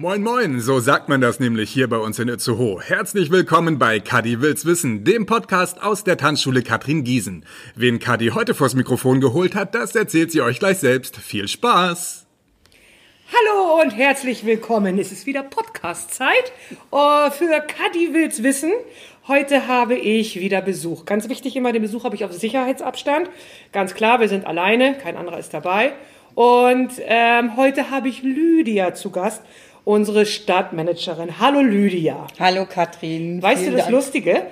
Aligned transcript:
Moin 0.00 0.22
moin, 0.22 0.60
so 0.60 0.78
sagt 0.78 1.08
man 1.08 1.20
das 1.20 1.40
nämlich 1.40 1.70
hier 1.70 1.88
bei 1.88 1.96
uns 1.96 2.20
in 2.20 2.28
Itzehoe. 2.28 2.80
Herzlich 2.80 3.32
willkommen 3.32 3.80
bei 3.80 3.98
Kadi 3.98 4.40
will's 4.40 4.64
wissen, 4.64 5.02
dem 5.02 5.26
Podcast 5.26 5.82
aus 5.82 6.04
der 6.04 6.16
Tanzschule 6.16 6.62
Katrin 6.62 7.02
Giesen. 7.02 7.44
Wen 7.74 7.98
Kadi 7.98 8.28
heute 8.28 8.54
vors 8.54 8.76
Mikrofon 8.76 9.20
geholt 9.20 9.56
hat, 9.56 9.74
das 9.74 9.96
erzählt 9.96 10.30
sie 10.30 10.40
euch 10.40 10.60
gleich 10.60 10.78
selbst. 10.78 11.16
Viel 11.16 11.48
Spaß! 11.48 12.26
Hallo 13.26 13.82
und 13.82 13.90
herzlich 13.90 14.46
willkommen. 14.46 15.00
Es 15.00 15.10
ist 15.10 15.26
wieder 15.26 15.42
Podcast-Zeit 15.42 16.52
uh, 16.92 17.32
für 17.32 17.60
Kadi 17.66 18.14
will's 18.14 18.44
wissen. 18.44 18.70
Heute 19.26 19.66
habe 19.66 19.96
ich 19.96 20.38
wieder 20.38 20.62
Besuch. 20.62 21.06
Ganz 21.06 21.28
wichtig 21.28 21.56
immer, 21.56 21.72
den 21.72 21.82
Besuch 21.82 22.04
habe 22.04 22.14
ich 22.14 22.24
auf 22.24 22.32
Sicherheitsabstand. 22.32 23.28
Ganz 23.72 23.94
klar, 23.94 24.20
wir 24.20 24.28
sind 24.28 24.46
alleine, 24.46 24.96
kein 24.96 25.16
anderer 25.16 25.40
ist 25.40 25.52
dabei. 25.52 25.94
Und 26.36 26.92
ähm, 27.00 27.56
heute 27.56 27.90
habe 27.90 28.08
ich 28.08 28.22
Lydia 28.22 28.94
zu 28.94 29.10
Gast 29.10 29.42
unsere 29.88 30.26
Stadtmanagerin. 30.26 31.40
Hallo 31.40 31.62
Lydia. 31.62 32.26
Hallo 32.38 32.66
Katrin. 32.66 33.40
Weißt 33.40 33.66
du 33.66 33.70
das 33.70 33.84
Dank. 33.84 33.92
Lustige? 33.92 34.42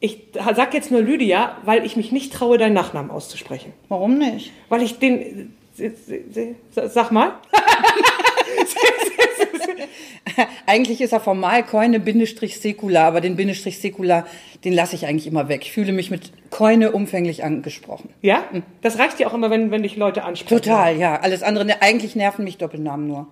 Ich 0.00 0.28
sag 0.32 0.72
jetzt 0.72 0.90
nur 0.90 1.02
Lydia, 1.02 1.58
weil 1.64 1.84
ich 1.84 1.96
mich 1.96 2.12
nicht 2.12 2.32
traue, 2.32 2.56
deinen 2.56 2.72
Nachnamen 2.72 3.10
auszusprechen. 3.10 3.74
Warum 3.90 4.16
nicht? 4.16 4.52
Weil 4.70 4.82
ich 4.82 4.98
den. 4.98 5.54
Sag 6.72 7.12
mal. 7.12 7.32
eigentlich 10.66 11.02
ist 11.02 11.12
er 11.12 11.20
formal 11.20 11.62
Keune 11.62 12.00
Bindestrich 12.00 12.58
Säkula, 12.58 13.06
aber 13.06 13.20
den 13.20 13.36
Bindestrich 13.36 13.78
Säkula, 13.78 14.26
den 14.64 14.72
lasse 14.72 14.96
ich 14.96 15.04
eigentlich 15.04 15.26
immer 15.26 15.50
weg. 15.50 15.60
Ich 15.64 15.72
fühle 15.72 15.92
mich 15.92 16.10
mit 16.10 16.32
Keune 16.48 16.92
umfänglich 16.92 17.44
angesprochen. 17.44 18.08
Ja? 18.22 18.44
Das 18.80 18.98
reicht 18.98 19.18
dir 19.18 19.28
auch 19.28 19.34
immer, 19.34 19.50
wenn, 19.50 19.70
wenn 19.70 19.82
dich 19.82 19.96
Leute 19.96 20.24
ansprechen. 20.24 20.62
Total, 20.62 20.96
ja. 20.96 21.20
Alles 21.20 21.42
andere, 21.42 21.66
ne, 21.66 21.82
eigentlich 21.82 22.16
nerven 22.16 22.44
mich 22.44 22.56
Doppelnamen 22.56 23.06
nur. 23.06 23.26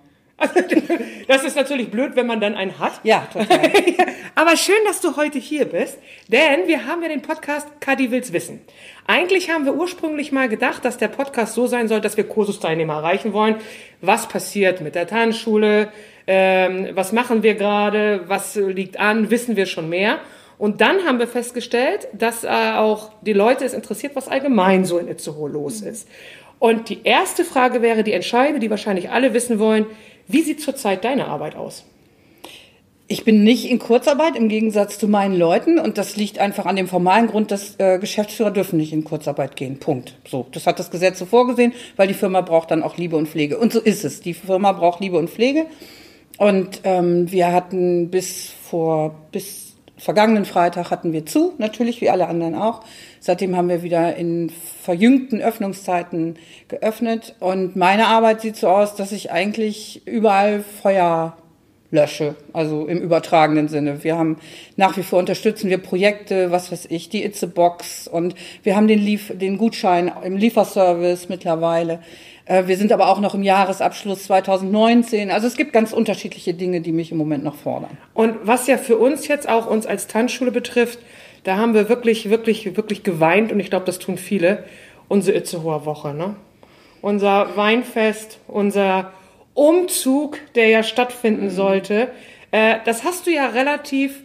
Das 1.27 1.43
ist 1.45 1.55
natürlich 1.55 1.89
blöd, 1.89 2.15
wenn 2.15 2.27
man 2.27 2.41
dann 2.41 2.55
einen 2.55 2.77
hat. 2.77 2.99
Ja, 3.03 3.27
total. 3.31 3.71
Aber 4.35 4.57
schön, 4.57 4.75
dass 4.85 4.99
du 4.99 5.15
heute 5.15 5.39
hier 5.39 5.65
bist, 5.65 5.97
denn 6.27 6.67
wir 6.67 6.85
haben 6.85 7.01
ja 7.01 7.07
den 7.07 7.21
Podcast 7.21 7.67
Kadi 7.79 8.11
will's 8.11 8.33
wissen. 8.33 8.59
Eigentlich 9.07 9.49
haben 9.49 9.65
wir 9.65 9.75
ursprünglich 9.75 10.33
mal 10.33 10.49
gedacht, 10.49 10.83
dass 10.83 10.97
der 10.97 11.07
Podcast 11.07 11.53
so 11.53 11.67
sein 11.67 11.87
soll, 11.87 12.01
dass 12.01 12.17
wir 12.17 12.25
Kursusteilnehmer 12.25 12.95
erreichen 12.95 13.31
wollen. 13.31 13.55
Was 14.01 14.27
passiert 14.27 14.81
mit 14.81 14.95
der 14.95 15.07
Tanzschule? 15.07 15.89
Ähm, 16.27 16.89
was 16.91 17.13
machen 17.13 17.41
wir 17.41 17.55
gerade? 17.55 18.25
Was 18.27 18.55
liegt 18.55 18.99
an? 18.99 19.29
Wissen 19.29 19.55
wir 19.55 19.67
schon 19.67 19.87
mehr? 19.87 20.19
Und 20.57 20.81
dann 20.81 21.05
haben 21.05 21.19
wir 21.19 21.27
festgestellt, 21.27 22.07
dass 22.13 22.43
äh, 22.43 22.47
auch 22.47 23.11
die 23.21 23.33
Leute 23.33 23.63
es 23.63 23.73
interessiert, 23.73 24.15
was 24.15 24.27
allgemein 24.27 24.85
so 24.85 24.97
in 24.97 25.07
Itzehoe 25.07 25.49
los 25.49 25.81
ist. 25.81 26.07
Und 26.59 26.89
die 26.89 27.03
erste 27.03 27.43
Frage 27.43 27.81
wäre 27.81 28.03
die 28.03 28.13
entscheidende, 28.13 28.59
die 28.59 28.69
wahrscheinlich 28.69 29.09
alle 29.09 29.33
wissen 29.33 29.59
wollen. 29.59 29.85
Wie 30.27 30.41
sieht 30.41 30.61
zurzeit 30.61 31.03
deine 31.03 31.27
Arbeit 31.27 31.55
aus? 31.55 31.85
Ich 33.07 33.23
bin 33.23 33.43
nicht 33.43 33.69
in 33.69 33.77
Kurzarbeit 33.77 34.35
im 34.35 34.49
Gegensatz 34.49 34.97
zu 34.97 35.07
meinen 35.07 35.37
Leuten 35.37 35.77
und 35.77 35.99
das 35.99 36.15
liegt 36.15 36.39
einfach 36.39 36.65
an 36.65 36.75
dem 36.75 36.87
formalen 36.87 37.27
Grund, 37.27 37.51
dass 37.51 37.75
äh, 37.77 37.99
Geschäftsführer 37.99 38.49
dürfen 38.49 38.77
nicht 38.77 38.93
in 38.93 39.03
Kurzarbeit 39.03 39.55
gehen. 39.55 39.77
Punkt. 39.77 40.15
So, 40.27 40.47
das 40.51 40.65
hat 40.65 40.79
das 40.79 40.89
Gesetz 40.89 41.19
so 41.19 41.27
vorgesehen, 41.27 41.73
weil 41.97 42.07
die 42.07 42.15
Firma 42.15 42.41
braucht 42.41 42.71
dann 42.71 42.81
auch 42.81 42.97
Liebe 42.97 43.15
und 43.15 43.27
Pflege. 43.27 43.59
Und 43.59 43.71
so 43.71 43.79
ist 43.79 44.05
es. 44.05 44.21
Die 44.21 44.33
Firma 44.33 44.71
braucht 44.71 45.01
Liebe 45.01 45.19
und 45.19 45.29
Pflege. 45.29 45.67
Und 46.39 46.81
ähm, 46.83 47.31
wir 47.31 47.51
hatten 47.51 48.09
bis 48.09 48.49
vor 48.49 49.13
bis 49.31 49.74
vergangenen 50.05 50.45
Freitag 50.45 50.91
hatten 50.91 51.13
wir 51.13 51.25
zu, 51.25 51.53
natürlich 51.57 51.99
wie 51.99 52.11
alle 52.11 52.27
anderen 52.27 52.53
auch. 52.53 52.81
Seitdem 53.19 53.57
haben 53.57 53.69
wir 53.69 53.81
wieder 53.81 54.15
in 54.15 54.51
verjüngten 54.83 55.41
Öffnungszeiten 55.41 56.35
geöffnet. 56.67 57.33
Und 57.39 57.75
meine 57.75 58.05
Arbeit 58.05 58.41
sieht 58.41 58.55
so 58.55 58.67
aus, 58.67 58.93
dass 58.93 59.11
ich 59.11 59.31
eigentlich 59.31 60.05
überall 60.05 60.61
Feuer 60.61 61.35
lösche, 61.89 62.35
also 62.53 62.85
im 62.85 62.99
übertragenen 62.99 63.67
Sinne. 63.67 64.03
Wir 64.03 64.15
haben 64.15 64.37
nach 64.75 64.95
wie 64.95 65.01
vor 65.01 65.17
unterstützen 65.17 65.71
wir 65.71 65.79
Projekte, 65.79 66.51
was 66.51 66.71
weiß 66.71 66.85
ich, 66.89 67.09
die 67.09 67.23
Itze 67.23 67.47
Box 67.47 68.07
und 68.07 68.35
wir 68.61 68.75
haben 68.75 68.87
den, 68.87 68.99
Lief 68.99 69.33
den 69.35 69.57
Gutschein 69.57 70.11
im 70.23 70.37
Lieferservice 70.37 71.29
mittlerweile. 71.29 71.99
Äh, 72.45 72.67
wir 72.67 72.77
sind 72.77 72.91
aber 72.91 73.09
auch 73.09 73.19
noch 73.19 73.33
im 73.33 73.43
Jahresabschluss 73.43 74.25
2019. 74.25 75.31
Also 75.31 75.47
es 75.47 75.57
gibt 75.57 75.73
ganz 75.73 75.93
unterschiedliche 75.93 76.53
Dinge, 76.53 76.81
die 76.81 76.91
mich 76.91 77.11
im 77.11 77.17
Moment 77.17 77.43
noch 77.43 77.55
fordern. 77.55 77.97
Und 78.13 78.35
was 78.43 78.67
ja 78.67 78.77
für 78.77 78.97
uns 78.97 79.27
jetzt 79.27 79.49
auch 79.49 79.67
uns 79.67 79.85
als 79.85 80.07
Tanzschule 80.07 80.51
betrifft, 80.51 80.99
da 81.43 81.57
haben 81.57 81.73
wir 81.73 81.89
wirklich, 81.89 82.29
wirklich, 82.29 82.75
wirklich 82.77 83.03
geweint 83.03 83.51
und 83.51 83.59
ich 83.59 83.69
glaube, 83.69 83.85
das 83.85 83.99
tun 83.99 84.17
viele. 84.17 84.63
Unsere 85.07 85.37
Itzehoer 85.37 85.85
Woche, 85.85 86.13
ne? 86.13 86.35
Unser 87.01 87.55
Weinfest, 87.55 88.39
unser 88.47 89.11
Umzug, 89.53 90.39
der 90.55 90.69
ja 90.69 90.81
stattfinden 90.81 91.51
sollte. 91.51 92.09
Äh, 92.49 92.77
das 92.85 93.03
hast 93.03 93.27
du 93.27 93.31
ja 93.31 93.47
relativ 93.47 94.24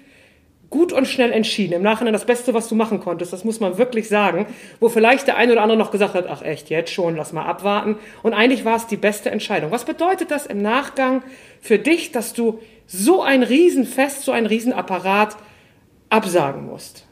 gut 0.71 0.93
und 0.93 1.07
schnell 1.07 1.33
entschieden. 1.33 1.75
Im 1.75 1.83
Nachhinein 1.83 2.13
das 2.13 2.25
Beste, 2.25 2.55
was 2.55 2.69
du 2.69 2.77
machen 2.77 3.01
konntest, 3.01 3.33
das 3.33 3.45
muss 3.45 3.61
man 3.61 3.77
wirklich 3.77 4.09
sagen. 4.09 4.47
Wo 4.79 4.89
vielleicht 4.89 5.27
der 5.27 5.37
eine 5.37 5.53
oder 5.53 5.63
andere 5.63 5.79
noch 5.79 5.91
gesagt 5.91 6.15
hat, 6.15 6.27
ach 6.29 6.43
echt, 6.43 6.71
jetzt 6.71 6.93
schon, 6.93 7.17
lass 7.17 7.33
mal 7.33 7.45
abwarten. 7.45 7.97
Und 8.23 8.35
eigentlich 8.35 8.65
war 8.65 8.77
es 8.77 8.87
die 8.87 8.97
beste 8.97 9.31
Entscheidung. 9.31 9.73
Was 9.73 9.85
bedeutet 9.85 10.31
das 10.31 10.47
im 10.47 10.63
Nachgang 10.63 11.23
für 11.61 11.79
dich, 11.79 12.13
dass 12.13 12.33
du 12.33 12.61
so 12.87 13.23
ein 13.23 13.43
Riesenfest, 13.43 14.23
so 14.23 14.33
ein 14.33 14.47
Riesenapparat 14.47 15.37
absagen 16.09 16.67
musst? 16.67 17.07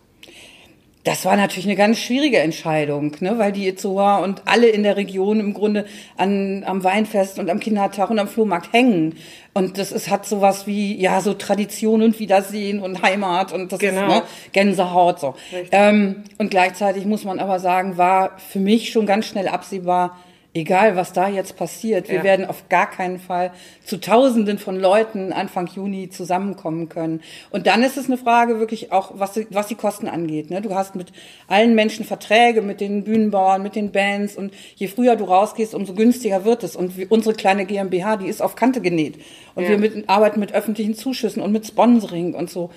Das 1.05 1.25
war 1.25 1.37
natürlich 1.37 1.67
eine 1.67 1.77
ganz 1.77 1.99
schwierige 1.99 2.39
Entscheidung, 2.39 3.17
ne, 3.21 3.39
weil 3.39 3.53
die 3.53 3.69
Itzehoer 3.69 4.21
und 4.23 4.43
alle 4.47 4.67
in 4.67 4.83
der 4.83 4.97
Region 4.97 5.41
im 5.41 5.55
Grunde 5.55 5.87
an, 6.17 6.65
am 6.67 6.83
Weinfest 6.85 7.39
und 7.39 7.49
am 7.51 7.61
Kindertag 7.61 8.11
und 8.11 8.19
am 8.19 8.29
Flohmarkt 8.29 8.73
hängen. 8.73 9.17
Und 9.55 9.79
das 9.79 9.93
ist, 9.93 10.11
hat 10.11 10.27
sowas 10.27 10.67
wie, 10.67 11.01
ja, 11.01 11.21
so 11.21 11.35
Tradition 11.35 12.03
und 12.03 12.19
Wiedersehen 12.19 12.81
und 12.81 13.03
Heimat 13.03 13.53
und 13.53 13.73
das 13.73 13.79
genau. 13.79 14.03
ist 14.03 14.09
ne, 14.09 14.23
Gänsehaut 14.53 15.21
so. 15.21 15.35
Ähm, 15.71 16.25
und 16.37 16.51
gleichzeitig 16.51 17.07
muss 17.07 17.25
man 17.25 17.39
aber 17.39 17.59
sagen, 17.59 17.97
war 17.97 18.33
für 18.39 18.61
mich 18.61 18.91
schon 18.91 19.07
ganz 19.07 19.27
schnell 19.27 19.49
absehbar, 19.49 20.17
egal 20.55 20.97
was 20.97 21.13
da 21.13 21.29
jetzt 21.29 21.57
passiert, 21.57 22.09
wir 22.09 22.17
ja. 22.17 22.25
werden 22.25 22.47
auf 22.47 22.69
gar 22.69 22.91
keinen 22.91 23.19
Fall 23.19 23.53
zu 23.85 24.01
Tausenden 24.01 24.59
von 24.59 24.79
Leuten 24.79 25.33
Anfang 25.33 25.67
Juni 25.67 26.09
zusammenkommen 26.09 26.89
können. 26.89 27.21
Und 27.51 27.67
dann 27.67 27.83
ist 27.83 27.97
es 27.97 28.07
eine 28.07 28.17
Frage 28.17 28.59
wirklich 28.59 28.91
auch, 28.91 29.13
was, 29.15 29.39
was 29.51 29.67
die 29.69 29.75
Kosten 29.75 30.09
angeht. 30.09 30.51
Ne? 30.51 30.63
Du 30.63 30.75
hast 30.75 30.97
mit 30.97 31.13
allen 31.47 31.75
Menschen 31.75 32.05
Verträge, 32.05 32.63
mit 32.63 32.81
den 32.81 33.05
Bühnenbauern, 33.05 33.63
mit 33.63 33.77
den 33.77 33.93
Bands 33.93 34.37
und 34.37 34.53
je 34.77 34.89
früher 34.89 35.17
du 35.17 35.25
rausgehst, 35.25 35.75
umso 35.75 35.95
günstiger 35.95 36.45
wird 36.45 36.65
es. 36.65 36.77
Und 36.77 36.93
unsere 37.11 37.35
kleine 37.35 37.67
GmbH, 37.67 38.17
die 38.17 38.27
ist 38.27 38.43
auf 38.43 38.57
Kante 38.57 38.81
genäht. 38.81 39.19
Und 39.55 39.65
ja. 39.65 39.71
wir 39.71 39.79
mit, 39.79 40.09
arbeiten 40.09 40.41
mit 40.41 40.53
öffentlichen 40.53 40.95
Zuschüssen 40.95 41.43
und 41.43 41.53
mit 41.53 41.67
Sponsoring 41.67 42.35
und 42.35 42.51
so. 42.51 42.71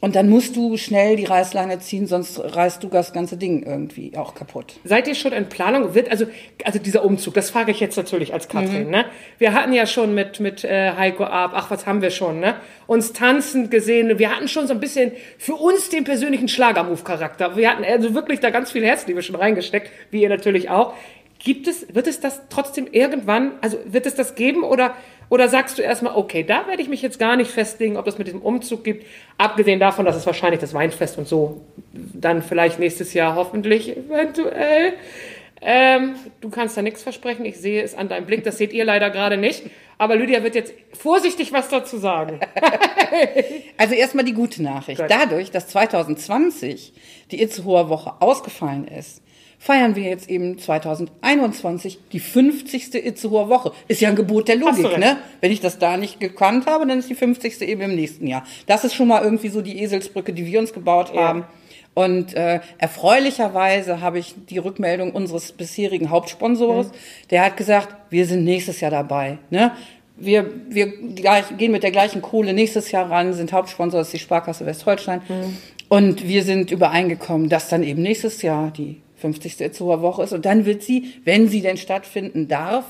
Und 0.00 0.14
dann 0.14 0.28
musst 0.28 0.54
du 0.54 0.76
schnell 0.76 1.16
die 1.16 1.24
Reißleine 1.24 1.80
ziehen, 1.80 2.06
sonst 2.06 2.38
reißt 2.38 2.82
du 2.84 2.88
das 2.88 3.12
ganze 3.12 3.36
Ding 3.36 3.64
irgendwie 3.64 4.16
auch 4.16 4.34
kaputt. 4.34 4.74
Seid 4.84 5.08
ihr 5.08 5.16
schon 5.16 5.32
in 5.32 5.48
Planung? 5.48 5.94
Wird 5.94 6.10
also 6.10 6.26
also 6.64 6.78
dieser 6.78 7.04
Umzug, 7.04 7.34
das 7.34 7.50
frage 7.50 7.72
ich 7.72 7.80
jetzt 7.80 7.96
natürlich 7.96 8.32
als 8.32 8.48
Katrin. 8.48 8.84
Mhm. 8.84 8.90
Ne? 8.90 9.04
Wir 9.38 9.54
hatten 9.54 9.72
ja 9.72 9.86
schon 9.86 10.14
mit 10.14 10.38
mit 10.38 10.62
äh, 10.62 10.92
Heiko 10.92 11.24
Ab, 11.24 11.52
ach 11.54 11.70
was 11.70 11.86
haben 11.86 12.00
wir 12.00 12.10
schon, 12.10 12.38
ne? 12.38 12.54
Uns 12.86 13.12
tanzend 13.12 13.70
gesehen. 13.72 14.18
Wir 14.18 14.34
hatten 14.34 14.46
schon 14.46 14.68
so 14.68 14.74
ein 14.74 14.80
bisschen 14.80 15.12
für 15.36 15.54
uns 15.54 15.88
den 15.88 16.04
persönlichen 16.04 16.48
Schlagermove-Charakter. 16.48 17.56
Wir 17.56 17.70
hatten 17.70 17.84
also 17.84 18.14
wirklich 18.14 18.38
da 18.38 18.50
ganz 18.50 18.70
viel 18.70 18.84
Herzliebe 18.84 19.22
schon 19.22 19.36
reingesteckt, 19.36 19.90
wie 20.10 20.22
ihr 20.22 20.28
natürlich 20.28 20.70
auch. 20.70 20.94
Gibt 21.40 21.68
es, 21.68 21.94
wird 21.94 22.08
es 22.08 22.18
das 22.18 22.42
trotzdem 22.50 22.88
irgendwann, 22.90 23.52
also 23.60 23.78
wird 23.84 24.06
es 24.06 24.14
das 24.16 24.34
geben 24.34 24.64
oder, 24.64 24.94
oder 25.30 25.48
sagst 25.48 25.78
du 25.78 25.82
erstmal, 25.82 26.16
okay, 26.16 26.42
da 26.42 26.66
werde 26.66 26.82
ich 26.82 26.88
mich 26.88 27.02
jetzt 27.02 27.18
gar 27.18 27.36
nicht 27.36 27.50
festlegen, 27.50 27.96
ob 27.96 28.04
das 28.04 28.18
mit 28.18 28.26
diesem 28.26 28.42
Umzug 28.42 28.84
gibt, 28.84 29.06
abgesehen 29.36 29.80
davon, 29.80 30.04
dass 30.04 30.16
es 30.16 30.26
wahrscheinlich 30.26 30.60
das 30.60 30.74
Weinfest 30.74 31.18
und 31.18 31.28
so 31.28 31.60
dann 31.92 32.42
vielleicht 32.42 32.78
nächstes 32.78 33.14
Jahr 33.14 33.34
hoffentlich 33.34 33.96
eventuell. 33.96 34.94
Ähm, 35.60 36.14
du 36.40 36.50
kannst 36.50 36.76
da 36.76 36.82
nichts 36.82 37.02
versprechen, 37.02 37.44
ich 37.44 37.56
sehe 37.56 37.82
es 37.82 37.94
an 37.94 38.08
deinem 38.08 38.26
Blick, 38.26 38.44
das 38.44 38.58
seht 38.58 38.72
ihr 38.72 38.84
leider 38.84 39.10
gerade 39.10 39.36
nicht. 39.36 39.64
Aber 39.98 40.14
Lydia 40.14 40.44
wird 40.44 40.54
jetzt 40.54 40.72
vorsichtig 40.92 41.52
was 41.52 41.68
dazu 41.68 41.98
sagen. 41.98 42.38
also 43.76 43.94
erstmal 43.94 44.24
die 44.24 44.32
gute 44.32 44.62
Nachricht. 44.62 45.02
Dadurch, 45.08 45.50
dass 45.50 45.66
2020 45.68 46.92
die 47.32 47.42
Itzehoer 47.42 47.88
Woche 47.88 48.14
ausgefallen 48.20 48.86
ist, 48.86 49.22
feiern 49.58 49.96
wir 49.96 50.04
jetzt 50.04 50.30
eben 50.30 50.58
2021 50.58 51.98
die 52.12 52.20
50. 52.20 52.94
Itzehoer 52.94 53.48
Woche. 53.48 53.72
Ist 53.88 54.00
ja 54.00 54.08
ein 54.08 54.16
Gebot 54.16 54.48
der 54.48 54.56
Logik, 54.56 54.98
ne? 54.98 55.18
Wenn 55.40 55.50
ich 55.50 55.60
das 55.60 55.78
da 55.78 55.96
nicht 55.96 56.20
gekannt 56.20 56.66
habe, 56.66 56.86
dann 56.86 56.98
ist 56.98 57.10
die 57.10 57.14
50. 57.14 57.60
eben 57.62 57.82
im 57.82 57.94
nächsten 57.94 58.26
Jahr. 58.26 58.44
Das 58.66 58.84
ist 58.84 58.94
schon 58.94 59.08
mal 59.08 59.22
irgendwie 59.22 59.48
so 59.48 59.60
die 59.60 59.82
Eselsbrücke, 59.82 60.32
die 60.32 60.46
wir 60.46 60.60
uns 60.60 60.72
gebaut 60.72 61.12
ja. 61.14 61.22
haben. 61.22 61.44
Und 61.94 62.34
äh, 62.34 62.60
erfreulicherweise 62.78 64.00
habe 64.00 64.20
ich 64.20 64.36
die 64.48 64.58
Rückmeldung 64.58 65.10
unseres 65.10 65.50
bisherigen 65.50 66.10
Hauptsponsors, 66.10 66.86
mhm. 66.86 66.92
der 67.30 67.44
hat 67.44 67.56
gesagt, 67.56 67.88
wir 68.10 68.24
sind 68.24 68.44
nächstes 68.44 68.80
Jahr 68.80 68.92
dabei. 68.92 69.38
Ne? 69.50 69.72
Wir, 70.16 70.48
wir 70.68 70.92
gehen 71.56 71.72
mit 71.72 71.82
der 71.82 71.90
gleichen 71.90 72.22
Kohle 72.22 72.52
nächstes 72.52 72.92
Jahr 72.92 73.10
ran, 73.10 73.32
sind 73.32 73.52
Hauptsponsor, 73.52 73.98
das 73.98 74.08
ist 74.08 74.12
die 74.12 74.18
Sparkasse 74.20 74.64
Westholstein. 74.64 75.22
Mhm. 75.28 75.56
Und 75.88 76.28
wir 76.28 76.44
sind 76.44 76.70
übereingekommen, 76.70 77.48
dass 77.48 77.68
dann 77.68 77.82
eben 77.82 78.02
nächstes 78.02 78.42
Jahr 78.42 78.70
die 78.70 79.00
50. 79.18 79.60
Itzehoer 79.60 80.02
Woche 80.02 80.22
ist. 80.22 80.32
Und 80.32 80.44
dann 80.44 80.64
wird 80.64 80.82
sie, 80.82 81.14
wenn 81.24 81.48
sie 81.48 81.60
denn 81.60 81.76
stattfinden 81.76 82.48
darf, 82.48 82.84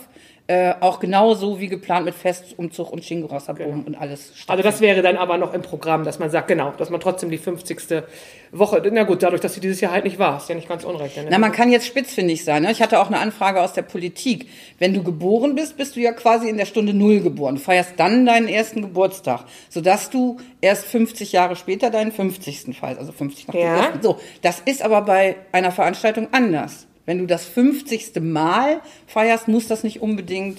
äh, 0.50 0.72
auch 0.80 0.98
genauso 0.98 1.60
wie 1.60 1.68
geplant 1.68 2.06
mit 2.06 2.14
Festumzug 2.14 2.90
und 2.90 3.04
Shingo-Wasserboom 3.04 3.84
und 3.84 3.94
alles. 4.00 4.32
Also 4.46 4.62
das 4.62 4.80
wäre 4.80 5.02
dann 5.02 5.18
aber 5.18 5.36
noch 5.36 5.52
im 5.52 5.60
Programm, 5.60 6.04
dass 6.04 6.18
man 6.18 6.30
sagt, 6.30 6.48
genau, 6.48 6.72
dass 6.78 6.88
man 6.88 7.00
trotzdem 7.00 7.30
die 7.30 7.36
50. 7.36 8.02
Woche, 8.50 8.82
na 8.90 9.02
gut, 9.02 9.22
dadurch, 9.22 9.42
dass 9.42 9.52
sie 9.52 9.60
dieses 9.60 9.82
Jahr 9.82 9.92
halt 9.92 10.04
nicht 10.04 10.18
war, 10.18 10.38
ist 10.38 10.48
ja 10.48 10.54
nicht 10.54 10.66
ganz 10.68 10.84
unrecht. 10.84 11.18
Ne? 11.18 11.26
Na, 11.30 11.38
man 11.38 11.52
kann 11.52 11.70
jetzt 11.70 11.86
spitzfindig 11.86 12.44
sein. 12.44 12.62
Ne? 12.62 12.72
Ich 12.72 12.80
hatte 12.80 12.98
auch 12.98 13.08
eine 13.08 13.18
Anfrage 13.18 13.60
aus 13.60 13.74
der 13.74 13.82
Politik. 13.82 14.48
Wenn 14.78 14.94
du 14.94 15.02
geboren 15.02 15.54
bist, 15.54 15.76
bist 15.76 15.96
du 15.96 16.00
ja 16.00 16.12
quasi 16.12 16.48
in 16.48 16.56
der 16.56 16.64
Stunde 16.64 16.94
Null 16.94 17.20
geboren. 17.20 17.56
Du 17.56 17.60
feierst 17.60 17.92
dann 17.98 18.24
deinen 18.24 18.48
ersten 18.48 18.80
Geburtstag, 18.80 19.44
sodass 19.68 20.08
du 20.08 20.38
erst 20.62 20.86
50 20.86 21.30
Jahre 21.32 21.56
später 21.56 21.90
deinen 21.90 22.10
50. 22.10 22.74
feierst, 22.74 22.98
also 22.98 23.12
50 23.12 23.48
nach 23.48 23.54
dem 23.54 23.60
Ja. 23.60 23.76
ersten. 23.76 24.02
So, 24.02 24.18
das 24.40 24.60
ist 24.60 24.80
aber 24.82 25.02
bei 25.02 25.36
einer 25.52 25.72
Veranstaltung 25.72 26.28
anders. 26.32 26.86
Wenn 27.08 27.16
du 27.20 27.24
das 27.26 27.46
50. 27.46 28.20
Mal 28.20 28.82
feierst, 29.06 29.48
muss 29.48 29.66
das 29.66 29.82
nicht 29.82 30.02
unbedingt 30.02 30.58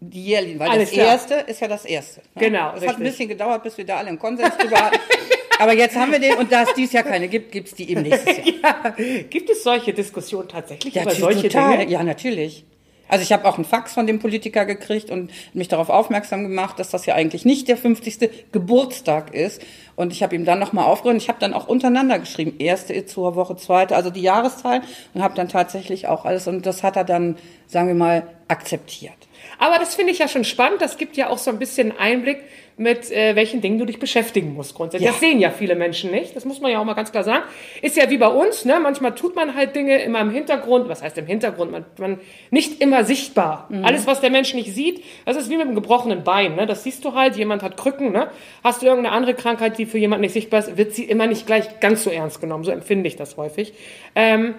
die 0.00 0.24
jährlichen, 0.26 0.58
weil 0.58 0.68
Alles 0.68 0.90
das 0.90 0.92
klar. 0.98 1.06
erste 1.06 1.34
ist 1.50 1.60
ja 1.62 1.68
das 1.68 1.86
erste. 1.86 2.20
ne? 2.20 2.26
Genau, 2.48 2.74
Es 2.76 2.86
hat 2.86 2.98
ein 2.98 3.02
bisschen 3.02 3.30
gedauert, 3.30 3.62
bis 3.62 3.78
wir 3.78 3.86
da 3.86 3.96
alle 3.96 4.08
einen 4.08 4.18
Konsens 4.18 4.54
drüber 4.58 4.76
hatten. 4.76 4.98
Aber 5.58 5.72
jetzt 5.72 5.96
haben 5.96 6.12
wir 6.12 6.18
den 6.18 6.34
und 6.36 6.52
da 6.52 6.64
es 6.64 6.74
dies 6.74 6.92
Jahr 6.92 7.02
keine 7.04 7.28
gibt, 7.28 7.50
gibt's 7.52 7.74
die 7.74 7.90
eben 7.90 8.02
nächstes 8.02 8.36
Jahr. 8.62 8.94
Ja. 8.98 9.22
Gibt 9.30 9.48
es 9.48 9.62
solche 9.62 9.94
Diskussionen 9.94 10.48
tatsächlich 10.48 10.92
Ja, 10.94 11.00
über 11.02 11.12
solche 11.14 11.48
total. 11.48 11.78
Dinge? 11.78 11.90
Ja, 11.90 12.02
natürlich. 12.02 12.66
Also 13.10 13.22
ich 13.22 13.32
habe 13.32 13.46
auch 13.46 13.56
einen 13.56 13.64
Fax 13.64 13.92
von 13.92 14.06
dem 14.06 14.18
Politiker 14.18 14.64
gekriegt 14.64 15.10
und 15.10 15.30
mich 15.52 15.68
darauf 15.68 15.90
aufmerksam 15.90 16.42
gemacht, 16.42 16.78
dass 16.78 16.90
das 16.90 17.06
ja 17.06 17.14
eigentlich 17.14 17.44
nicht 17.44 17.68
der 17.68 17.76
50. 17.76 18.52
Geburtstag 18.52 19.34
ist. 19.34 19.62
Und 19.96 20.12
ich 20.12 20.22
habe 20.22 20.34
ihm 20.34 20.44
dann 20.44 20.58
nochmal 20.58 20.86
aufgerundet. 20.86 21.22
Ich 21.22 21.28
habe 21.28 21.40
dann 21.40 21.52
auch 21.52 21.68
untereinander 21.68 22.18
geschrieben, 22.18 22.54
erste 22.58 22.94
Itzuer 22.94 23.34
Woche, 23.34 23.56
zweite, 23.56 23.96
also 23.96 24.10
die 24.10 24.22
Jahreszahl 24.22 24.80
und 25.12 25.22
habe 25.22 25.34
dann 25.34 25.48
tatsächlich 25.48 26.06
auch 26.06 26.24
alles 26.24 26.46
und 26.46 26.64
das 26.64 26.82
hat 26.82 26.96
er 26.96 27.04
dann, 27.04 27.36
sagen 27.66 27.88
wir 27.88 27.94
mal, 27.94 28.26
akzeptiert. 28.48 29.12
Aber 29.58 29.78
das 29.78 29.94
finde 29.94 30.12
ich 30.12 30.18
ja 30.18 30.28
schon 30.28 30.44
spannend. 30.44 30.80
Das 30.80 30.96
gibt 30.96 31.16
ja 31.16 31.28
auch 31.28 31.38
so 31.38 31.50
ein 31.50 31.58
bisschen 31.58 31.96
Einblick 31.98 32.38
mit 32.80 33.10
äh, 33.10 33.36
welchen 33.36 33.60
Dingen 33.60 33.78
du 33.78 33.84
dich 33.84 33.98
beschäftigen 33.98 34.54
musst 34.54 34.74
grundsätzlich. 34.74 35.04
Ja. 35.04 35.12
Das 35.12 35.20
sehen 35.20 35.38
ja 35.38 35.50
viele 35.50 35.74
Menschen 35.74 36.10
nicht. 36.10 36.34
Das 36.34 36.46
muss 36.46 36.62
man 36.62 36.72
ja 36.72 36.80
auch 36.80 36.84
mal 36.84 36.94
ganz 36.94 37.12
klar 37.12 37.24
sagen. 37.24 37.44
Ist 37.82 37.94
ja 37.94 38.08
wie 38.08 38.16
bei 38.16 38.28
uns. 38.28 38.64
Ne? 38.64 38.80
Manchmal 38.80 39.14
tut 39.14 39.36
man 39.36 39.54
halt 39.54 39.76
Dinge 39.76 40.02
immer 40.02 40.18
im 40.20 40.30
Hintergrund. 40.30 40.88
Was 40.88 41.02
heißt 41.02 41.18
im 41.18 41.26
Hintergrund? 41.26 41.72
Man, 41.72 41.84
man 41.98 42.20
nicht 42.50 42.80
immer 42.80 43.04
sichtbar. 43.04 43.68
Alles, 43.82 44.06
was 44.06 44.22
der 44.22 44.30
Mensch 44.30 44.54
nicht 44.54 44.74
sieht, 44.74 45.04
das 45.26 45.36
ist 45.36 45.50
wie 45.50 45.58
mit 45.58 45.66
einem 45.66 45.74
gebrochenen 45.74 46.24
Bein. 46.24 46.56
Ne? 46.56 46.64
Das 46.64 46.82
siehst 46.82 47.04
du 47.04 47.12
halt. 47.12 47.36
Jemand 47.36 47.62
hat 47.62 47.76
Krücken. 47.76 48.12
Ne? 48.12 48.28
Hast 48.64 48.80
du 48.80 48.86
irgendeine 48.86 49.14
andere 49.14 49.34
Krankheit, 49.34 49.76
die 49.76 49.84
für 49.84 49.98
jemanden 49.98 50.22
nicht 50.22 50.32
sichtbar 50.32 50.60
ist, 50.60 50.78
wird 50.78 50.94
sie 50.94 51.04
immer 51.04 51.26
nicht 51.26 51.46
gleich 51.46 51.80
ganz 51.80 52.02
so 52.02 52.08
ernst 52.08 52.40
genommen. 52.40 52.64
So 52.64 52.70
empfinde 52.70 53.08
ich 53.08 53.16
das 53.16 53.36
häufig. 53.36 53.74
Ähm, 54.14 54.54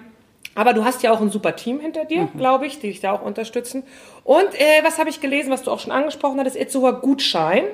aber 0.54 0.74
du 0.74 0.84
hast 0.84 1.02
ja 1.02 1.10
auch 1.10 1.20
ein 1.20 1.30
super 1.30 1.56
Team 1.56 1.80
hinter 1.80 2.04
dir, 2.04 2.28
glaube 2.36 2.66
ich, 2.66 2.78
die 2.78 2.88
dich 2.88 3.00
da 3.00 3.10
auch 3.10 3.22
unterstützen. 3.22 3.82
Und 4.22 4.54
äh, 4.54 4.84
was 4.84 5.00
habe 5.00 5.10
ich 5.10 5.20
gelesen, 5.20 5.50
was 5.50 5.64
du 5.64 5.72
auch 5.72 5.80
schon 5.80 5.92
angesprochen 5.92 6.38
hattest? 6.38 6.56
Itzehoer 6.56 7.00
Gutschein 7.00 7.64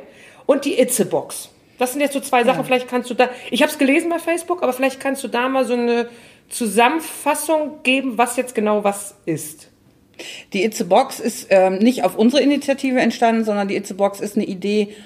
und 0.49 0.65
die 0.65 0.81
Itzebox. 0.81 1.51
Das 1.79 1.93
sind 1.93 2.01
jetzt 2.01 2.15
so 2.15 2.21
zwei 2.21 2.43
Sachen, 2.43 2.65
vielleicht 2.65 2.89
kannst 2.89 3.11
du 3.11 3.15
da, 3.15 3.29
ich 3.51 3.61
habe 3.63 3.71
es 3.71 3.79
gelesen 3.79 4.09
bei 4.09 4.19
Facebook, 4.19 4.63
aber 4.63 4.73
vielleicht 4.73 4.99
kannst 4.99 5.23
du 5.23 5.29
da 5.29 5.49
mal 5.49 5.67
so 5.67 5.75
eine 5.75 6.09
Zusammenfassung 6.49 7.83
geben, 7.83 8.17
was 8.17 8.37
jetzt 8.37 8.55
genau 8.55 8.83
was 8.83 9.15
ist. 9.27 9.69
Die 10.55 10.65
Itze 10.65 10.87
Box 10.87 11.21
ist 11.21 11.49
ähm, 11.51 11.79
nicht 11.79 12.03
auf 12.03 12.17
unsere 12.17 12.43
Initiative 12.43 12.99
entstanden, 12.99 13.45
sondern 13.45 13.69
die 13.69 13.77
Itze 13.77 13.95
Box 13.95 14.21
ist 14.21 14.37
eine 14.37 14.47
Idee 14.47 14.97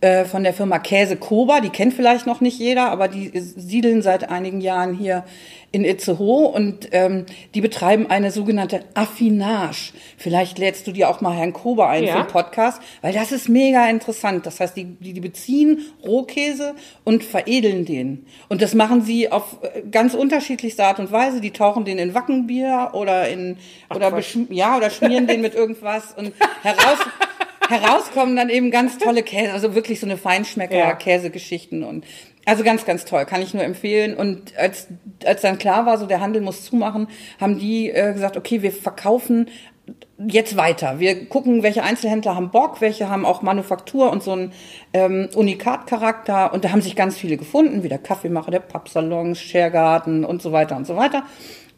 äh, 0.00 0.24
von 0.24 0.42
der 0.42 0.54
Firma 0.54 0.78
Käse 0.78 1.16
Koba. 1.16 1.60
Die 1.60 1.68
kennt 1.70 1.94
vielleicht 1.94 2.26
noch 2.26 2.40
nicht 2.40 2.58
jeder, 2.58 2.90
aber 2.90 3.08
die 3.08 3.30
siedeln 3.38 4.02
seit 4.02 4.28
einigen 4.30 4.60
Jahren 4.60 4.94
hier 4.94 5.24
in 5.72 5.84
Itzehoe 5.84 6.48
und 6.48 6.88
ähm, 6.90 7.26
die 7.54 7.60
betreiben 7.60 8.10
eine 8.10 8.32
sogenannte 8.32 8.82
Affinage. 8.94 9.92
Vielleicht 10.16 10.58
lädst 10.58 10.86
du 10.88 10.92
dir 10.92 11.08
auch 11.08 11.20
mal 11.20 11.32
Herrn 11.36 11.52
Koba 11.52 11.88
ein 11.88 12.02
Ja. 12.04 12.12
für 12.16 12.22
den 12.24 12.26
Podcast, 12.26 12.82
weil 13.02 13.12
das 13.12 13.30
ist 13.30 13.48
mega 13.48 13.88
interessant. 13.88 14.46
Das 14.46 14.58
heißt, 14.58 14.76
die, 14.76 14.84
die, 14.84 15.12
die 15.12 15.20
beziehen 15.20 15.82
Rohkäse 16.04 16.74
und 17.04 17.22
veredeln 17.22 17.84
den. 17.84 18.26
Und 18.48 18.62
das 18.62 18.74
machen 18.74 19.02
sie 19.02 19.30
auf 19.30 19.58
äh, 19.62 19.82
ganz 19.90 20.14
unterschiedlichste 20.14 20.82
Art 20.84 20.98
und 20.98 21.12
Weise. 21.12 21.40
Die 21.40 21.52
tauchen 21.52 21.84
den 21.84 21.98
in 21.98 22.14
Wackenbier 22.14 22.90
oder 22.94 23.28
in 23.28 23.56
oder 23.94 24.10
Quatsch. 24.10 24.34
beschm- 24.34 24.52
ja 24.52 24.76
oder 24.76 24.90
schmieren 24.90 25.28
den 25.28 25.40
mit 25.40 25.54
irgendwas 25.54 26.12
und 26.16 26.32
heraus 26.62 26.98
herauskommen 27.70 28.36
dann 28.36 28.50
eben 28.50 28.70
ganz 28.70 28.98
tolle 28.98 29.22
Käse, 29.22 29.52
also 29.52 29.74
wirklich 29.74 30.00
so 30.00 30.06
eine 30.06 30.16
Feinschmecker 30.16 30.76
Ja. 30.76 30.94
Käsegeschichten 30.94 31.84
und 31.84 32.04
also 32.46 32.64
ganz 32.64 32.84
ganz 32.84 33.04
toll, 33.04 33.26
kann 33.26 33.42
ich 33.42 33.54
nur 33.54 33.62
empfehlen 33.62 34.14
und 34.14 34.56
als 34.56 34.88
als 35.24 35.42
dann 35.42 35.58
klar 35.58 35.86
war, 35.86 35.98
so 35.98 36.06
der 36.06 36.20
Handel 36.20 36.42
muss 36.42 36.64
zumachen, 36.64 37.08
haben 37.40 37.58
die 37.58 37.90
äh, 37.90 38.12
gesagt, 38.12 38.36
okay, 38.36 38.62
wir 38.62 38.72
verkaufen 38.72 39.46
jetzt 40.18 40.56
weiter. 40.56 40.98
Wir 41.00 41.26
gucken, 41.26 41.62
welche 41.62 41.82
Einzelhändler 41.82 42.34
haben 42.34 42.50
Bock, 42.50 42.80
welche 42.80 43.08
haben 43.08 43.24
auch 43.24 43.42
Manufaktur 43.42 44.10
und 44.10 44.22
so 44.22 44.32
einen 44.32 44.52
ähm, 44.92 45.28
Unikat-Charakter. 45.34 46.52
Und 46.52 46.64
da 46.64 46.72
haben 46.72 46.82
sich 46.82 46.94
ganz 46.96 47.16
viele 47.16 47.36
gefunden, 47.36 47.82
wie 47.82 47.88
der 47.88 47.98
Kaffeemacher, 47.98 48.50
der 48.50 48.60
Pappsalon, 48.60 49.34
Schergarten 49.34 50.24
und 50.24 50.42
so 50.42 50.52
weiter 50.52 50.76
und 50.76 50.86
so 50.86 50.96
weiter. 50.96 51.24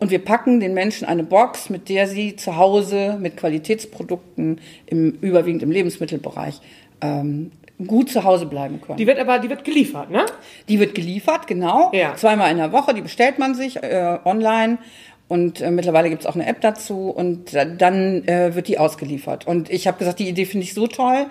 Und 0.02 0.10
wir 0.10 0.19
packen 0.19 0.58
den 0.58 0.75
Menschen 0.75 1.06
eine 1.06 1.22
Box, 1.22 1.70
mit 1.70 1.88
der 1.88 2.08
sie 2.08 2.34
zu 2.34 2.56
Hause 2.56 3.19
mit 3.20 3.37
Qualitätsprodukten, 3.37 4.60
im, 4.87 5.12
überwiegend 5.20 5.62
im 5.62 5.70
Lebensmittelbereich, 5.70 6.60
ähm, 7.00 7.52
gut 7.87 8.10
zu 8.10 8.25
Hause 8.25 8.46
bleiben 8.46 8.81
können. 8.81 8.96
Die 8.96 9.06
wird 9.06 9.20
aber, 9.20 9.38
die 9.38 9.49
wird 9.49 9.64
geliefert, 9.64 10.10
ne? 10.10 10.26
Die 10.69 10.81
wird 10.81 10.96
geliefert, 10.96 11.46
genau. 11.46 11.93
Ja. 11.94 12.16
Zweimal 12.16 12.50
in 12.50 12.56
der 12.56 12.72
Woche. 12.72 12.94
Die 12.94 13.00
bestellt 13.00 13.38
man 13.38 13.54
sich 13.54 13.81
äh, 13.81 14.19
online. 14.25 14.78
Und 15.32 15.62
äh, 15.62 15.70
mittlerweile 15.70 16.11
gibt's 16.11 16.26
auch 16.26 16.34
eine 16.34 16.46
App 16.46 16.61
dazu 16.61 17.08
und 17.08 17.55
da- 17.55 17.64
dann 17.64 18.29
äh, 18.29 18.55
wird 18.55 18.69
die 18.69 18.79
ausgeliefert. 18.79 19.46
Und 19.46 19.70
ich 19.70 19.87
habe 19.87 19.96
gesagt, 19.99 20.19
die 20.19 20.29
Idee 20.29 20.44
finde 20.44 20.64
ich 20.64 20.75
so 20.75 20.87
toll. 20.87 21.25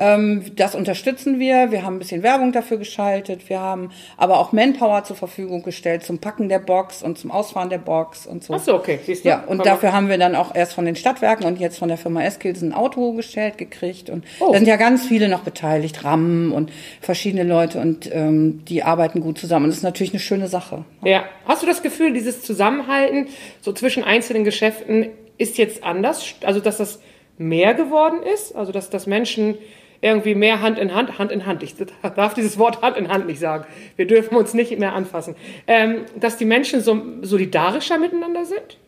Ähm, 0.00 0.44
das 0.56 0.74
unterstützen 0.74 1.38
wir. 1.38 1.70
Wir 1.72 1.82
haben 1.82 1.96
ein 1.96 1.98
bisschen 1.98 2.22
Werbung 2.22 2.52
dafür 2.52 2.76
geschaltet. 2.76 3.48
Wir 3.48 3.58
haben 3.60 3.90
aber 4.18 4.38
auch 4.40 4.52
Manpower 4.52 5.04
zur 5.04 5.16
Verfügung 5.16 5.62
gestellt 5.62 6.04
zum 6.04 6.18
Packen 6.18 6.48
der 6.50 6.58
Box 6.58 7.02
und 7.02 7.16
zum 7.18 7.30
Ausfahren 7.30 7.70
der 7.70 7.78
Box 7.78 8.26
und 8.26 8.44
so. 8.44 8.52
Ach 8.54 8.60
so, 8.60 8.74
okay, 8.74 8.98
siehst 9.06 9.24
du? 9.24 9.30
Ja, 9.30 9.44
und 9.46 9.58
Kann 9.58 9.64
dafür 9.66 9.92
haben 9.92 10.08
wir 10.10 10.18
dann 10.18 10.34
auch 10.34 10.54
erst 10.54 10.74
von 10.74 10.84
den 10.84 10.94
Stadtwerken 10.96 11.46
und 11.46 11.58
jetzt 11.58 11.78
von 11.78 11.88
der 11.88 11.96
Firma 11.96 12.22
Eskils 12.24 12.60
ein 12.60 12.74
Auto 12.74 13.12
gestellt 13.14 13.56
gekriegt. 13.58 14.10
Und 14.10 14.24
Oh. 14.40 14.52
da 14.52 14.58
sind 14.58 14.68
ja 14.68 14.76
ganz 14.76 15.06
viele 15.06 15.28
noch 15.28 15.40
beteiligt, 15.40 16.04
RAM 16.04 16.52
und 16.52 16.70
verschiedene 17.00 17.44
Leute 17.44 17.80
und 17.80 18.10
ähm, 18.12 18.64
die 18.68 18.82
arbeiten 18.82 19.20
gut 19.20 19.38
zusammen. 19.38 19.64
Und 19.64 19.70
das 19.70 19.78
ist 19.78 19.82
natürlich 19.84 20.12
eine 20.12 20.20
schöne 20.20 20.48
Sache. 20.48 20.84
Ja. 21.02 21.24
Hast 21.46 21.62
du 21.62 21.66
das 21.66 21.82
Gefühl, 21.82 22.12
dieses 22.12 22.42
Zusammenhalten 22.42 23.28
so 23.60 23.72
zwischen 23.72 24.04
einzelnen 24.04 24.44
Geschäften 24.44 25.10
ist 25.38 25.58
jetzt 25.58 25.84
anders? 25.84 26.34
Also, 26.42 26.60
dass 26.60 26.78
das 26.78 27.00
mehr 27.38 27.74
geworden 27.74 28.22
ist? 28.22 28.54
Also, 28.54 28.72
dass, 28.72 28.90
dass 28.90 29.06
Menschen 29.06 29.58
irgendwie 30.00 30.34
mehr 30.34 30.60
Hand 30.60 30.78
in 30.78 30.94
Hand, 30.94 31.18
Hand 31.18 31.32
in 31.32 31.46
Hand, 31.46 31.62
ich 31.62 31.74
darf 32.02 32.34
dieses 32.34 32.58
Wort 32.58 32.82
Hand 32.82 32.96
in 32.96 33.08
Hand 33.08 33.26
nicht 33.26 33.40
sagen. 33.40 33.64
Wir 33.96 34.06
dürfen 34.06 34.36
uns 34.36 34.54
nicht 34.54 34.78
mehr 34.78 34.92
anfassen. 34.92 35.36
Ähm, 35.66 36.02
dass 36.16 36.36
die 36.36 36.44
Menschen 36.44 36.80
so 36.80 37.02
solidarischer 37.22 37.98
miteinander 37.98 38.44
sind? 38.44 38.78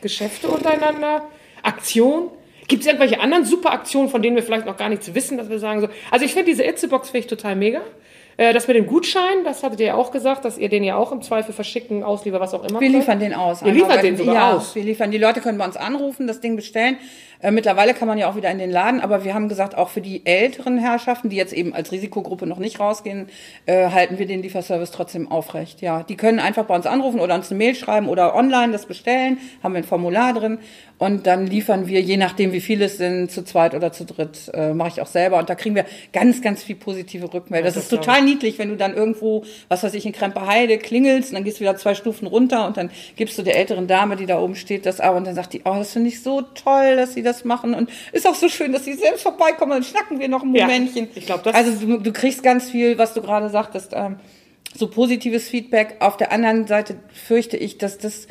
Geschäfte 0.00 0.48
untereinander? 0.48 1.28
Aktion? 1.62 2.30
Gibt 2.68 2.82
es 2.82 2.86
irgendwelche 2.86 3.20
anderen 3.20 3.44
super 3.44 3.72
Aktionen, 3.72 4.08
von 4.08 4.22
denen 4.22 4.36
wir 4.36 4.42
vielleicht 4.42 4.66
noch 4.66 4.76
gar 4.76 4.88
nichts 4.88 5.14
wissen, 5.14 5.36
dass 5.36 5.50
wir 5.50 5.58
sagen 5.58 5.82
so? 5.82 5.88
Also 6.10 6.24
ich 6.24 6.32
finde 6.32 6.50
diese 6.50 6.64
Itzebox 6.64 7.10
finde 7.10 7.20
ich 7.20 7.26
total 7.26 7.56
mega. 7.56 7.82
Äh, 8.36 8.52
Das 8.52 8.66
mit 8.68 8.76
dem 8.76 8.86
Gutschein, 8.86 9.44
das 9.44 9.62
hattet 9.62 9.80
ihr 9.80 9.86
ja 9.86 9.94
auch 9.94 10.10
gesagt, 10.10 10.44
dass 10.44 10.58
ihr 10.58 10.68
den 10.68 10.82
ja 10.84 10.96
auch 10.96 11.12
im 11.12 11.22
Zweifel 11.22 11.52
verschicken, 11.52 12.02
ausliefern, 12.02 12.40
was 12.40 12.54
auch 12.54 12.64
immer. 12.64 12.80
Wir 12.80 12.88
liefern 12.88 13.18
den 13.20 13.34
aus. 13.34 13.62
Liefert 13.72 13.90
weil- 13.96 14.02
den 14.02 14.16
sogar 14.16 14.34
ja, 14.34 14.52
aus. 14.56 14.74
Wir 14.74 14.82
liefern. 14.82 15.10
Die 15.10 15.18
Leute 15.18 15.40
können 15.40 15.58
bei 15.58 15.64
uns 15.64 15.76
anrufen, 15.76 16.26
das 16.26 16.40
Ding 16.40 16.56
bestellen. 16.56 16.96
Äh, 17.40 17.50
mittlerweile 17.50 17.94
kann 17.94 18.08
man 18.08 18.18
ja 18.18 18.28
auch 18.28 18.36
wieder 18.36 18.50
in 18.50 18.58
den 18.58 18.70
Laden, 18.70 19.00
aber 19.00 19.24
wir 19.24 19.34
haben 19.34 19.48
gesagt, 19.48 19.76
auch 19.76 19.88
für 19.88 20.00
die 20.00 20.24
älteren 20.26 20.78
Herrschaften, 20.78 21.28
die 21.28 21.36
jetzt 21.36 21.52
eben 21.52 21.74
als 21.74 21.92
Risikogruppe 21.92 22.46
noch 22.46 22.58
nicht 22.58 22.80
rausgehen, 22.80 23.28
äh, 23.66 23.90
halten 23.90 24.18
wir 24.18 24.26
den 24.26 24.42
Lieferservice 24.42 24.90
trotzdem 24.90 25.30
aufrecht. 25.30 25.80
Ja, 25.80 26.02
die 26.02 26.16
können 26.16 26.38
einfach 26.38 26.64
bei 26.64 26.74
uns 26.74 26.86
anrufen 26.86 27.20
oder 27.20 27.34
uns 27.34 27.50
eine 27.50 27.58
Mail 27.58 27.74
schreiben 27.74 28.08
oder 28.08 28.34
online 28.34 28.72
das 28.72 28.86
bestellen. 28.86 29.38
Haben 29.62 29.74
wir 29.74 29.78
ein 29.78 29.84
Formular 29.84 30.32
drin 30.32 30.58
und 30.98 31.26
dann 31.26 31.46
liefern 31.46 31.88
wir, 31.88 32.00
je 32.00 32.16
nachdem 32.16 32.52
wie 32.52 32.60
viele 32.60 32.84
es 32.84 32.98
sind, 32.98 33.30
zu 33.30 33.44
zweit 33.44 33.74
oder 33.74 33.92
zu 33.92 34.04
dritt, 34.04 34.50
äh, 34.54 34.72
mache 34.74 34.90
ich 34.90 35.00
auch 35.00 35.06
selber 35.06 35.38
und 35.38 35.50
da 35.50 35.56
kriegen 35.56 35.74
wir 35.74 35.86
ganz, 36.12 36.40
ganz 36.40 36.62
viel 36.62 36.76
positive 36.76 37.32
Rückmeldung. 37.32 37.64
Das, 37.66 37.74
das 37.74 37.84
ist 37.84 37.92
ich. 37.92 37.98
total 37.98 38.22
niedlich, 38.22 38.58
wenn 38.58 38.68
du 38.68 38.76
dann 38.76 38.94
irgendwo, 38.94 39.44
was 39.68 39.82
weiß 39.82 39.92
ich, 39.94 40.06
in 40.06 40.12
Kremperheide 40.12 40.78
klingelst 40.78 41.30
und 41.30 41.34
dann 41.34 41.44
gehst 41.44 41.58
du 41.58 41.62
wieder 41.62 41.76
zwei 41.76 41.94
Stufen 41.94 42.28
runter 42.28 42.66
und 42.66 42.76
dann 42.76 42.90
gibst 43.16 43.36
du 43.36 43.42
der 43.42 43.56
älteren 43.56 43.88
Dame, 43.88 44.14
die 44.14 44.26
da 44.26 44.38
oben 44.38 44.54
steht, 44.54 44.86
das 44.86 45.00
ab 45.00 45.16
und 45.16 45.26
dann 45.26 45.34
sagt 45.34 45.52
die, 45.52 45.62
oh, 45.64 45.74
das 45.74 45.92
finde 45.92 46.08
ich 46.08 46.22
so 46.22 46.42
toll, 46.42 46.96
dass 46.96 47.14
sie 47.14 47.22
das 47.24 47.44
machen 47.44 47.74
und 47.74 47.90
ist 48.12 48.26
auch 48.26 48.34
so 48.36 48.48
schön, 48.48 48.72
dass 48.72 48.84
sie 48.84 48.92
selbst 48.94 49.22
vorbeikommen, 49.22 49.72
dann 49.72 49.82
schnacken 49.82 50.20
wir 50.20 50.28
noch 50.28 50.42
ein 50.44 50.54
Ja, 50.54 50.66
Momentchen. 50.66 51.08
ich 51.14 51.26
glaub, 51.26 51.42
das- 51.42 51.54
Also 51.54 51.72
du, 51.84 51.98
du 51.98 52.12
kriegst 52.12 52.42
ganz 52.44 52.70
viel, 52.70 52.96
was 52.98 53.14
du 53.14 53.22
gerade 53.22 53.48
sagtest, 53.50 53.90
ähm, 53.94 54.16
so 54.76 54.88
positives 54.88 55.48
Feedback. 55.48 55.96
Auf 56.00 56.16
der 56.16 56.30
anderen 56.32 56.66
Seite 56.66 56.96
fürchte 57.12 57.56
ich, 57.56 57.78
dass 57.78 57.98
das 57.98 58.26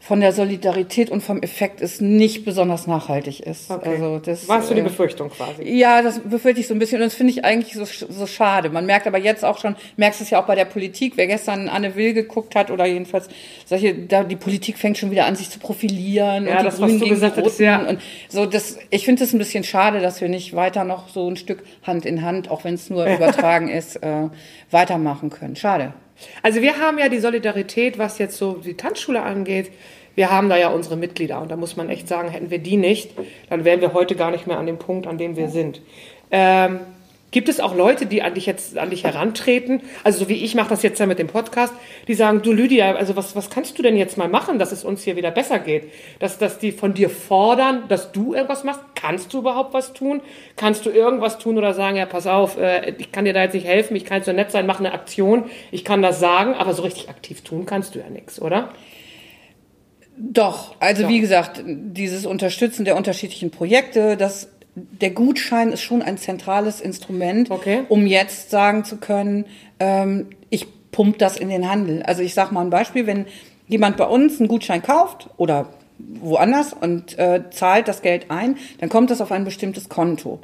von 0.00 0.20
der 0.20 0.32
Solidarität 0.32 1.10
und 1.10 1.22
vom 1.22 1.42
Effekt 1.42 1.80
es 1.80 2.00
nicht 2.00 2.44
besonders 2.44 2.86
nachhaltig 2.86 3.40
ist. 3.40 3.70
Okay. 3.70 3.88
Also 3.88 4.18
das, 4.18 4.48
Warst 4.48 4.70
du 4.70 4.74
die 4.74 4.80
äh, 4.80 4.84
Befürchtung 4.84 5.28
quasi? 5.30 5.64
ja, 5.64 6.02
das 6.02 6.20
befürchte 6.20 6.60
ich 6.60 6.68
so 6.68 6.74
ein 6.74 6.78
bisschen 6.78 6.98
und 6.98 7.06
das 7.06 7.14
finde 7.14 7.32
ich 7.32 7.44
eigentlich 7.44 7.74
so, 7.74 7.84
so 7.84 8.26
schade. 8.26 8.70
Man 8.70 8.86
merkt 8.86 9.06
aber 9.06 9.18
jetzt 9.18 9.44
auch 9.44 9.58
schon, 9.58 9.74
merkst 9.96 10.20
es 10.20 10.30
ja 10.30 10.40
auch 10.40 10.46
bei 10.46 10.54
der 10.54 10.66
Politik, 10.66 11.14
wer 11.16 11.26
gestern 11.26 11.68
Anne 11.68 11.96
Will 11.96 12.14
geguckt 12.14 12.54
hat 12.54 12.70
oder 12.70 12.86
jedenfalls 12.86 13.28
solche, 13.66 13.94
da 13.94 14.22
die 14.22 14.36
Politik 14.36 14.78
fängt 14.78 14.98
schon 14.98 15.10
wieder 15.10 15.26
an, 15.26 15.34
sich 15.34 15.50
zu 15.50 15.58
profilieren 15.58 16.46
Ja, 16.46 16.52
und 16.52 16.58
die 16.60 16.64
das, 16.64 16.76
Grünen 16.76 17.00
gegen 17.00 17.14
gesagt 17.14 17.38
Roten 17.38 17.62
ja. 17.62 17.80
und 17.80 18.00
so. 18.28 18.46
Das, 18.46 18.78
ich 18.90 19.04
finde 19.04 19.24
es 19.24 19.32
ein 19.32 19.38
bisschen 19.38 19.64
schade, 19.64 20.00
dass 20.00 20.20
wir 20.20 20.28
nicht 20.28 20.54
weiter 20.54 20.84
noch 20.84 21.08
so 21.08 21.28
ein 21.28 21.36
Stück 21.36 21.64
Hand 21.82 22.06
in 22.06 22.22
Hand, 22.22 22.50
auch 22.50 22.64
wenn 22.64 22.74
es 22.74 22.88
nur 22.88 23.04
übertragen 23.06 23.68
ist, 23.68 23.96
äh, 23.96 24.28
weitermachen 24.70 25.30
können. 25.30 25.56
Schade. 25.56 25.92
Also 26.42 26.62
wir 26.62 26.78
haben 26.78 26.98
ja 26.98 27.08
die 27.08 27.18
Solidarität, 27.18 27.98
was 27.98 28.18
jetzt 28.18 28.36
so 28.36 28.54
die 28.54 28.76
Tanzschule 28.76 29.22
angeht. 29.22 29.70
Wir 30.14 30.30
haben 30.30 30.48
da 30.48 30.56
ja 30.56 30.68
unsere 30.68 30.96
Mitglieder 30.96 31.40
und 31.40 31.50
da 31.50 31.56
muss 31.56 31.76
man 31.76 31.88
echt 31.90 32.08
sagen, 32.08 32.28
hätten 32.28 32.50
wir 32.50 32.58
die 32.58 32.76
nicht, 32.76 33.12
dann 33.50 33.64
wären 33.64 33.80
wir 33.80 33.92
heute 33.92 34.16
gar 34.16 34.32
nicht 34.32 34.46
mehr 34.46 34.58
an 34.58 34.66
dem 34.66 34.78
Punkt, 34.78 35.06
an 35.06 35.16
dem 35.16 35.36
wir 35.36 35.48
sind. 35.48 35.80
Ähm, 36.30 36.80
gibt 37.30 37.48
es 37.48 37.60
auch 37.60 37.74
Leute, 37.74 38.06
die 38.06 38.22
an 38.22 38.34
dich 38.34 38.46
jetzt 38.46 38.78
an 38.78 38.90
dich 38.90 39.04
herantreten, 39.04 39.82
also 40.04 40.20
so 40.20 40.28
wie 40.28 40.44
ich 40.44 40.54
mache 40.54 40.70
das 40.70 40.82
jetzt 40.82 40.98
ja 40.98 41.06
mit 41.06 41.18
dem 41.18 41.26
Podcast, 41.26 41.74
die 42.06 42.14
sagen, 42.14 42.42
du 42.42 42.52
Lydia, 42.52 42.94
also 42.94 43.16
was, 43.16 43.36
was 43.36 43.50
kannst 43.50 43.78
du 43.78 43.82
denn 43.82 43.96
jetzt 43.96 44.16
mal 44.16 44.28
machen, 44.28 44.58
dass 44.58 44.72
es 44.72 44.84
uns 44.84 45.02
hier 45.02 45.16
wieder 45.16 45.30
besser 45.30 45.58
geht? 45.58 45.92
Dass, 46.18 46.38
dass 46.38 46.58
die 46.58 46.72
von 46.72 46.94
dir 46.94 47.10
fordern, 47.10 47.84
dass 47.88 48.12
du 48.12 48.34
irgendwas 48.34 48.64
machst? 48.64 48.80
Kannst 48.94 49.32
du 49.34 49.38
überhaupt 49.40 49.74
was 49.74 49.92
tun? 49.92 50.22
Kannst 50.56 50.86
du 50.86 50.90
irgendwas 50.90 51.38
tun 51.38 51.58
oder 51.58 51.74
sagen, 51.74 51.96
ja, 51.96 52.06
pass 52.06 52.26
auf, 52.26 52.58
äh, 52.58 52.94
ich 52.98 53.12
kann 53.12 53.24
dir 53.24 53.34
da 53.34 53.42
jetzt 53.42 53.54
nicht 53.54 53.66
helfen, 53.66 53.96
ich 53.96 54.04
kann 54.04 54.18
jetzt 54.18 54.26
so 54.26 54.32
nett 54.32 54.50
sein, 54.50 54.66
mach 54.66 54.80
eine 54.80 54.92
Aktion, 54.92 55.44
ich 55.70 55.84
kann 55.84 56.02
das 56.02 56.20
sagen, 56.20 56.54
aber 56.54 56.72
so 56.72 56.82
richtig 56.82 57.08
aktiv 57.10 57.42
tun 57.42 57.66
kannst 57.66 57.94
du 57.94 57.98
ja 57.98 58.08
nichts, 58.08 58.40
oder? 58.40 58.70
Doch, 60.16 60.74
also 60.80 61.02
Doch. 61.02 61.10
wie 61.10 61.20
gesagt, 61.20 61.62
dieses 61.64 62.26
Unterstützen 62.26 62.84
der 62.84 62.96
unterschiedlichen 62.96 63.50
Projekte, 63.50 64.16
das, 64.16 64.50
der 65.00 65.10
Gutschein 65.10 65.72
ist 65.72 65.82
schon 65.82 66.02
ein 66.02 66.18
zentrales 66.18 66.80
Instrument, 66.80 67.50
Okay. 67.50 67.82
um 67.88 68.06
jetzt 68.06 68.50
sagen 68.50 68.84
zu 68.84 68.96
können, 68.96 69.44
ähm, 69.80 70.26
ich 70.50 70.66
pump 70.90 71.18
das 71.18 71.36
in 71.36 71.48
den 71.48 71.68
Handel. 71.70 72.02
Also 72.02 72.22
ich 72.22 72.34
sage 72.34 72.54
mal 72.54 72.62
ein 72.62 72.70
Beispiel, 72.70 73.06
wenn 73.06 73.26
jemand 73.66 73.96
bei 73.96 74.06
uns 74.06 74.38
einen 74.40 74.48
Gutschein 74.48 74.82
kauft 74.82 75.28
oder 75.36 75.68
woanders 75.98 76.72
und 76.72 77.18
äh, 77.18 77.42
zahlt 77.50 77.88
das 77.88 78.02
Geld 78.02 78.30
ein, 78.30 78.56
dann 78.78 78.88
kommt 78.88 79.10
das 79.10 79.20
auf 79.20 79.32
ein 79.32 79.44
bestimmtes 79.44 79.88
Konto. 79.88 80.38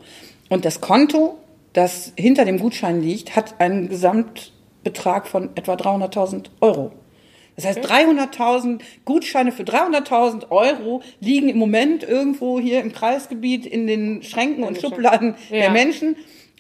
Und 0.49 0.65
das 0.65 0.81
Konto, 0.81 1.39
das 1.73 2.13
hinter 2.17 2.45
dem 2.45 2.59
Gutschein 2.59 3.01
liegt, 3.01 3.37
hat 3.37 3.61
einen 3.61 3.89
Gesamtbetrag 3.89 5.27
von 5.27 5.51
etwa 5.55 5.75
300.000 5.75 6.47
Euro. 6.61 6.93
Das 7.57 7.67
heißt, 7.67 7.81
300.000 7.81 8.81
Gutscheine 9.05 9.53
für 9.53 9.63
300.000 9.63 10.51
Euro 10.51 11.03
liegen 11.21 11.49
im 11.49 11.59
Moment 11.59 12.03
irgendwo 12.03 12.59
hier 12.61 12.81
im 12.81 12.93
Kreisgebiet 12.93 13.67
in 13.67 13.87
den 13.87 14.23
Schränken 14.23 14.65
und 14.65 14.81
Schubladen 14.81 15.35
Ja. 15.51 15.59
der 15.61 15.71
Menschen. 15.71 16.17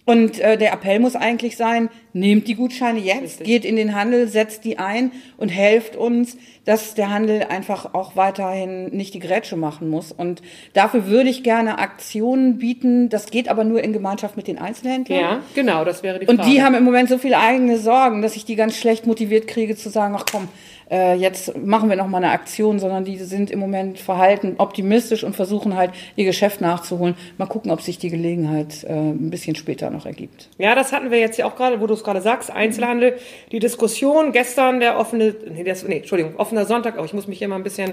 Und 0.07 0.39
äh, 0.39 0.59
der 0.59 0.75
Appell 0.75 1.01
muss 1.01 1.17
eigentlich 1.17 1.57
sein, 1.57 1.89
nehmt 2.13 2.47
die 2.47 2.57
Gutscheine 2.57 2.99
jetzt, 3.01 3.23
Richtig. 3.41 3.47
geht 3.47 3.65
in 3.65 3.77
den 3.77 3.95
Handel, 3.95 4.29
setzt 4.29 4.67
die 4.67 4.79
ein 4.79 5.13
und 5.39 5.49
helft 5.49 5.97
uns, 5.97 6.37
dass 6.67 6.93
der 6.95 7.09
Handel 7.09 7.45
einfach 7.45 7.95
auch 7.95 8.15
weiterhin 8.15 8.89
nicht 8.95 9.15
die 9.15 9.19
Grätsche 9.19 9.57
machen 9.57 9.89
muss. 9.89 10.13
Und 10.13 10.43
dafür 10.75 11.07
würde 11.07 11.31
ich 11.31 11.43
gerne 11.43 11.79
Aktionen 11.79 12.59
bieten. 12.59 13.09
Das 13.09 13.31
geht 13.31 13.49
aber 13.49 13.65
nur 13.65 13.83
in 13.83 13.95
Gemeinschaft 13.95 14.37
mit 14.37 14.47
den 14.47 14.59
Einzelhändlern. 14.59 15.19
Ja, 15.21 15.41
genau, 15.55 15.87
das 15.87 16.03
wäre 16.03 16.19
die 16.19 16.27
Und 16.27 16.37
Frage. 16.37 16.51
die 16.51 16.63
haben 16.63 16.75
im 16.75 16.85
Moment 16.85 17.09
so 17.09 17.17
viele 17.17 17.39
eigene 17.39 17.79
Sorgen, 17.79 18.21
dass 18.21 18.37
ich 18.37 18.45
die 18.45 18.57
ganz 18.57 18.77
schlecht 18.77 19.07
motiviert 19.07 19.47
kriege 19.47 19.75
zu 19.75 19.89
sagen, 19.89 20.15
ach 20.19 20.27
komm, 20.31 20.49
äh, 20.91 21.15
jetzt 21.15 21.57
machen 21.57 21.89
wir 21.89 21.97
noch 21.97 22.09
mal 22.09 22.19
eine 22.19 22.31
Aktion, 22.31 22.79
sondern 22.79 23.05
die 23.05 23.17
sind 23.19 23.51
im 23.51 23.59
Moment 23.59 23.99
verhalten, 23.99 24.55
optimistisch 24.59 25.25
und 25.25 25.35
versuchen 25.35 25.77
halt 25.77 25.93
ihr 26.17 26.25
Geschäft 26.25 26.61
nachzuholen. 26.61 27.15
Mal 27.39 27.47
gucken, 27.47 27.71
ob 27.71 27.81
sich 27.81 27.99
die 27.99 28.11
Gelegenheit 28.11 28.85
äh, 28.85 28.93
ein 28.93 29.31
bisschen 29.31 29.57
später 29.57 29.91
noch 29.91 30.07
ergibt. 30.07 30.49
Ja, 30.59 30.75
das 30.75 30.93
hatten 30.93 31.11
wir 31.11 31.19
jetzt 31.19 31.39
ja 31.39 31.47
auch 31.47 31.57
gerade, 31.57 31.81
wo 31.81 31.87
du 31.87 31.95
es 31.95 32.05
gerade 32.05 32.21
sagst, 32.21 32.51
Einzelhandel, 32.51 33.19
die 33.53 33.59
Diskussion 33.59 34.33
gestern, 34.33 34.81
der 34.81 34.99
offene, 34.99 35.35
nee, 35.51 35.65
das, 35.65 35.87
nee, 35.87 35.99
Entschuldigung, 35.99 36.37
offener 36.37 36.67
Sonntag, 36.67 36.97
aber 36.97 37.07
ich 37.07 37.13
muss 37.13 37.27
mich 37.27 37.39
hier 37.39 37.49
mal 37.49 37.57
ein 37.57 37.65
bisschen 37.65 37.93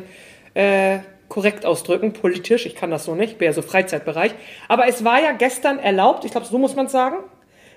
äh, 0.54 1.00
korrekt 1.30 1.66
ausdrücken, 1.66 2.12
politisch, 2.12 2.66
ich 2.66 2.76
kann 2.76 2.92
das 2.92 3.06
so 3.06 3.16
nicht, 3.16 3.38
bin 3.38 3.46
ja 3.46 3.54
so 3.54 3.62
Freizeitbereich, 3.62 4.34
aber 4.68 4.88
es 4.88 5.06
war 5.06 5.22
ja 5.22 5.32
gestern 5.32 5.80
erlaubt, 5.80 6.26
ich 6.26 6.32
glaube, 6.32 6.46
so 6.46 6.58
muss 6.58 6.76
man 6.76 6.90
sagen, 6.90 7.18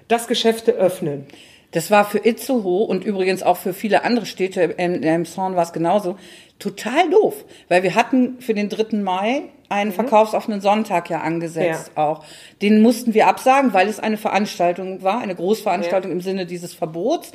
dass 0.08 0.26
Geschäfte 0.26 0.72
öffnen. 0.72 1.26
Das 1.74 1.90
war 1.90 2.04
für 2.04 2.24
Itzehoe 2.24 2.84
und 2.86 3.04
übrigens 3.04 3.42
auch 3.42 3.56
für 3.56 3.74
viele 3.74 4.04
andere 4.04 4.26
Städte, 4.26 4.60
in 4.62 5.02
Emshorn 5.02 5.56
war 5.56 5.64
es 5.64 5.72
genauso, 5.72 6.16
total 6.60 7.10
doof. 7.10 7.44
Weil 7.68 7.82
wir 7.82 7.96
hatten 7.96 8.36
für 8.40 8.54
den 8.54 8.68
3. 8.68 8.98
Mai 8.98 9.42
einen 9.68 9.90
verkaufsoffenen 9.90 10.60
Sonntag 10.60 11.10
ja 11.10 11.20
angesetzt 11.22 11.90
Ja. 11.96 12.04
auch. 12.04 12.24
Den 12.62 12.80
mussten 12.80 13.12
wir 13.12 13.26
absagen, 13.26 13.72
weil 13.72 13.88
es 13.88 13.98
eine 13.98 14.16
Veranstaltung 14.16 15.02
war, 15.02 15.18
eine 15.18 15.34
Großveranstaltung 15.34 16.12
im 16.12 16.20
Sinne 16.20 16.46
dieses 16.46 16.74
Verbots. 16.74 17.32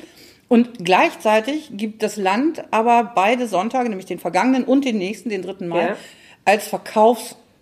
Und 0.48 0.84
gleichzeitig 0.84 1.70
gibt 1.74 2.02
das 2.02 2.16
Land 2.16 2.64
aber 2.70 3.12
beide 3.14 3.46
Sonntage, 3.46 3.90
nämlich 3.90 4.06
den 4.06 4.18
vergangenen 4.18 4.64
und 4.64 4.86
den 4.86 4.96
nächsten, 4.96 5.28
den 5.28 5.42
3. 5.42 5.66
Mai, 5.66 5.88
Ja. 5.88 5.96
als 6.46 6.66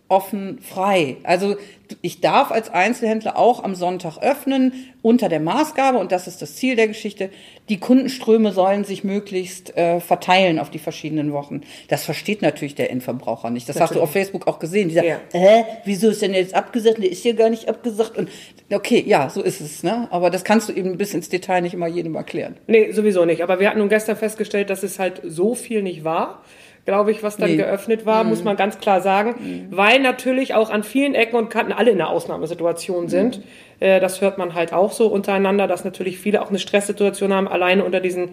verkaufsoffen 0.08 0.58
frei. 0.60 1.16
Also 1.22 1.56
ich 2.02 2.20
darf 2.20 2.50
als 2.50 2.68
Einzelhändler 2.70 3.38
auch 3.38 3.64
am 3.64 3.74
Sonntag 3.74 4.18
öffnen 4.18 4.72
unter 5.00 5.30
der 5.30 5.40
Maßgabe, 5.40 5.96
und 5.98 6.12
das 6.12 6.26
ist 6.26 6.42
das 6.42 6.56
Ziel 6.56 6.76
der 6.76 6.88
Geschichte, 6.88 7.30
die 7.70 7.78
Kundenströme 7.78 8.52
sollen 8.52 8.84
sich 8.84 9.04
möglichst 9.04 9.74
äh, 9.76 10.00
verteilen 10.00 10.58
auf 10.58 10.70
die 10.70 10.78
verschiedenen 10.78 11.32
Wochen. 11.32 11.62
Das 11.88 12.04
versteht 12.04 12.42
natürlich 12.42 12.74
der 12.74 12.90
Endverbraucher 12.90 13.48
nicht. 13.48 13.68
Das 13.68 13.80
hast 13.80 13.94
du 13.94 14.02
auf 14.02 14.12
Facebook 14.12 14.46
auch 14.46 14.58
gesehen. 14.58 14.88
Die 14.88 14.96
sagen, 14.96 15.08
Ja. 15.08 15.20
äh, 15.32 15.64
wieso 15.84 16.10
ist 16.10 16.20
denn 16.20 16.34
jetzt 16.34 16.54
abgesagt? 16.54 16.98
Der 16.98 17.10
ist 17.10 17.22
hier 17.22 17.34
gar 17.34 17.48
nicht 17.48 17.68
abgesagt. 17.68 18.18
Und 18.18 18.28
okay, 18.70 19.02
ja, 19.06 19.30
so 19.30 19.42
ist 19.42 19.60
es. 19.60 19.82
Ne? 19.82 20.08
Aber 20.10 20.28
das 20.30 20.44
kannst 20.44 20.68
du 20.68 20.72
eben 20.74 20.98
bis 20.98 21.14
ins 21.14 21.28
Detail 21.30 21.62
nicht 21.62 21.74
immer 21.74 21.86
jedem 21.86 22.14
erklären. 22.16 22.56
Nee, 22.66 22.92
sowieso 22.92 23.24
nicht. 23.24 23.42
Aber 23.42 23.60
wir 23.60 23.68
hatten 23.68 23.78
nun 23.78 23.88
gestern 23.88 24.16
festgestellt, 24.16 24.68
dass 24.68 24.82
es 24.82 24.98
halt 24.98 25.22
so 25.24 25.54
viel 25.54 25.82
nicht 25.82 26.04
war, 26.04 26.42
glaube 26.88 27.10
ich, 27.10 27.22
was 27.22 27.36
dann 27.36 27.50
Nee. 27.50 27.56
geöffnet 27.58 28.06
war, 28.06 28.24
muss 28.24 28.44
man 28.44 28.56
ganz 28.56 28.78
klar 28.78 29.02
sagen. 29.02 29.68
Weil 29.70 30.00
natürlich 30.00 30.54
auch 30.54 30.70
an 30.70 30.82
vielen 30.82 31.14
Ecken 31.14 31.36
und 31.36 31.50
Kanten 31.50 31.72
alle 31.72 31.90
in 31.90 32.00
einer 32.00 32.08
Ausnahmesituation 32.08 33.08
sind. 33.08 33.42
Äh, 33.78 34.00
das 34.00 34.22
hört 34.22 34.38
man 34.38 34.54
halt 34.54 34.72
auch 34.72 34.92
so 34.92 35.06
untereinander, 35.08 35.66
dass 35.66 35.84
natürlich 35.84 36.18
viele 36.18 36.40
auch 36.40 36.48
eine 36.48 36.58
Stresssituation 36.58 37.34
haben, 37.34 37.46
alleine 37.46 37.84
unter 37.84 38.00
diesen 38.00 38.30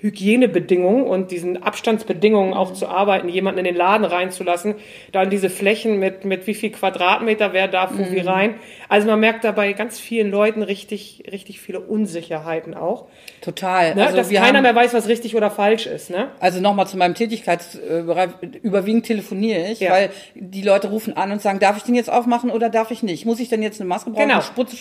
Hygienebedingungen 0.00 1.04
und 1.04 1.30
diesen 1.30 1.62
Abstandsbedingungen 1.62 2.54
auch 2.54 2.72
zu 2.72 2.88
arbeiten, 2.88 3.28
jemanden 3.28 3.58
in 3.60 3.64
den 3.64 3.76
Laden 3.76 4.04
reinzulassen, 4.04 4.76
dann 5.12 5.30
diese 5.30 5.50
Flächen 5.50 5.98
mit, 5.98 6.24
mit 6.24 6.46
wie 6.46 6.54
viel 6.54 6.70
Quadratmeter, 6.70 7.52
wer 7.52 7.68
darf 7.68 7.92
wo 7.96 8.10
wie 8.10 8.20
rein. 8.20 8.54
Also 8.88 9.06
man 9.06 9.20
merkt 9.20 9.44
dabei 9.44 9.72
ganz 9.72 10.00
vielen 10.00 10.30
Leuten 10.30 10.62
richtig, 10.62 11.24
richtig 11.30 11.60
viele 11.60 11.80
Unsicherheiten 11.80 12.74
auch. 12.74 13.06
Total. 13.40 13.94
Ne? 13.94 14.04
also 14.04 14.16
dass 14.16 14.30
keiner 14.30 14.58
haben, 14.58 14.62
mehr 14.62 14.74
weiß, 14.74 14.94
was 14.94 15.08
richtig 15.08 15.36
oder 15.36 15.50
falsch 15.50 15.86
ist. 15.86 16.10
Ne? 16.10 16.28
Also 16.40 16.60
nochmal 16.60 16.86
zu 16.86 16.96
meinem 16.96 17.14
Tätigkeitsbereich. 17.14 18.30
Überwiegend 18.62 19.06
telefoniere 19.06 19.70
ich, 19.70 19.80
Ja. 19.80 19.92
weil 19.92 20.10
die 20.34 20.62
Leute 20.62 20.88
rufen 20.88 21.16
an 21.16 21.30
und 21.32 21.42
sagen, 21.42 21.58
darf 21.58 21.76
ich 21.76 21.82
den 21.82 21.94
jetzt 21.94 22.10
aufmachen 22.10 22.50
oder 22.50 22.70
darf 22.70 22.90
ich 22.90 23.02
nicht? 23.02 23.26
Muss 23.26 23.40
ich 23.40 23.48
denn 23.48 23.62
jetzt 23.62 23.80
eine 23.80 23.88
Maske 23.88 24.10
brauchen? 24.10 24.22
Genau. 24.22 24.34
Eine 24.34 24.42
Spritze? 24.42 24.76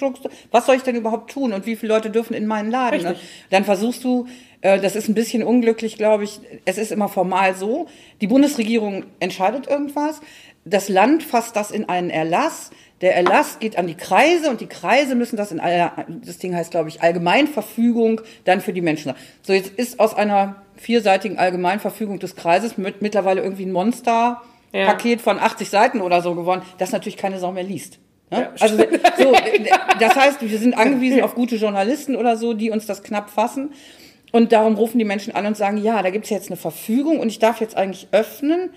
Was 0.51 0.65
soll 0.65 0.75
ich 0.75 0.83
denn 0.83 0.95
überhaupt 0.95 1.31
tun? 1.31 1.53
Und 1.53 1.65
wie 1.65 1.75
viele 1.75 1.93
Leute 1.93 2.09
dürfen 2.09 2.33
in 2.33 2.47
meinen 2.47 2.71
Laden? 2.71 3.01
Ne? 3.03 3.15
Dann 3.49 3.65
versuchst 3.65 4.03
du, 4.03 4.27
das 4.61 4.95
ist 4.95 5.07
ein 5.07 5.13
bisschen 5.13 5.43
unglücklich, 5.43 5.97
glaube 5.97 6.25
ich. 6.25 6.39
Es 6.65 6.77
ist 6.77 6.91
immer 6.91 7.09
formal 7.09 7.55
so. 7.55 7.87
Die 8.21 8.27
Bundesregierung 8.27 9.05
entscheidet 9.19 9.67
irgendwas. 9.67 10.21
Das 10.65 10.89
Land 10.89 11.23
fasst 11.23 11.55
das 11.55 11.71
in 11.71 11.87
einen 11.87 12.09
Erlass. 12.09 12.71
Der 13.01 13.15
Erlass 13.15 13.59
geht 13.59 13.77
an 13.77 13.87
die 13.87 13.95
Kreise 13.95 14.49
und 14.49 14.59
die 14.59 14.67
Kreise 14.67 15.15
müssen 15.15 15.37
das 15.37 15.53
in 15.53 15.61
einer, 15.61 16.05
das 16.25 16.37
Ding 16.37 16.53
heißt, 16.53 16.71
glaube 16.71 16.89
ich, 16.89 17.01
Allgemeinverfügung 17.01 18.19
dann 18.43 18.59
für 18.59 18.73
die 18.73 18.81
Menschen. 18.81 19.13
So, 19.41 19.53
jetzt 19.53 19.71
ist 19.77 20.01
aus 20.01 20.13
einer 20.13 20.63
vierseitigen 20.75 21.37
Allgemeinverfügung 21.37 22.19
des 22.19 22.35
Kreises 22.35 22.77
mit, 22.77 23.01
mittlerweile 23.01 23.41
irgendwie 23.41 23.65
ein 23.65 23.71
Monster-Paket 23.71 25.21
von 25.21 25.39
80 25.39 25.69
Seiten 25.69 26.01
oder 26.01 26.21
so 26.21 26.35
geworden, 26.35 26.61
das 26.77 26.91
natürlich 26.91 27.17
keine 27.17 27.39
Sau 27.39 27.53
mehr 27.53 27.63
liest. 27.63 27.99
Ne? 28.31 28.41
Ja, 28.41 28.51
also 28.59 28.77
so, 29.17 29.33
das 29.99 30.15
heißt, 30.15 30.41
wir 30.41 30.57
sind 30.57 30.77
angewiesen 30.77 31.21
auf 31.21 31.35
gute 31.35 31.55
Journalisten 31.55 32.17
oder 32.17 32.35
so, 32.35 32.53
die 32.53 32.69
uns 32.69 32.85
das 32.85 33.01
knapp 33.01 33.29
fassen. 33.29 33.71
Und 34.31 34.51
darum 34.51 34.75
rufen 34.75 34.99
die 34.99 35.05
Menschen 35.05 35.33
an 35.33 35.45
und 35.45 35.57
sagen, 35.57 35.77
ja, 35.77 36.01
da 36.01 36.09
gibt's 36.09 36.29
jetzt 36.29 36.49
eine 36.49 36.57
Verfügung 36.57 37.19
und 37.19 37.29
ich 37.29 37.39
darf 37.39 37.61
jetzt 37.61 37.75
eigentlich 37.75 38.07
öffnen, 38.11 38.71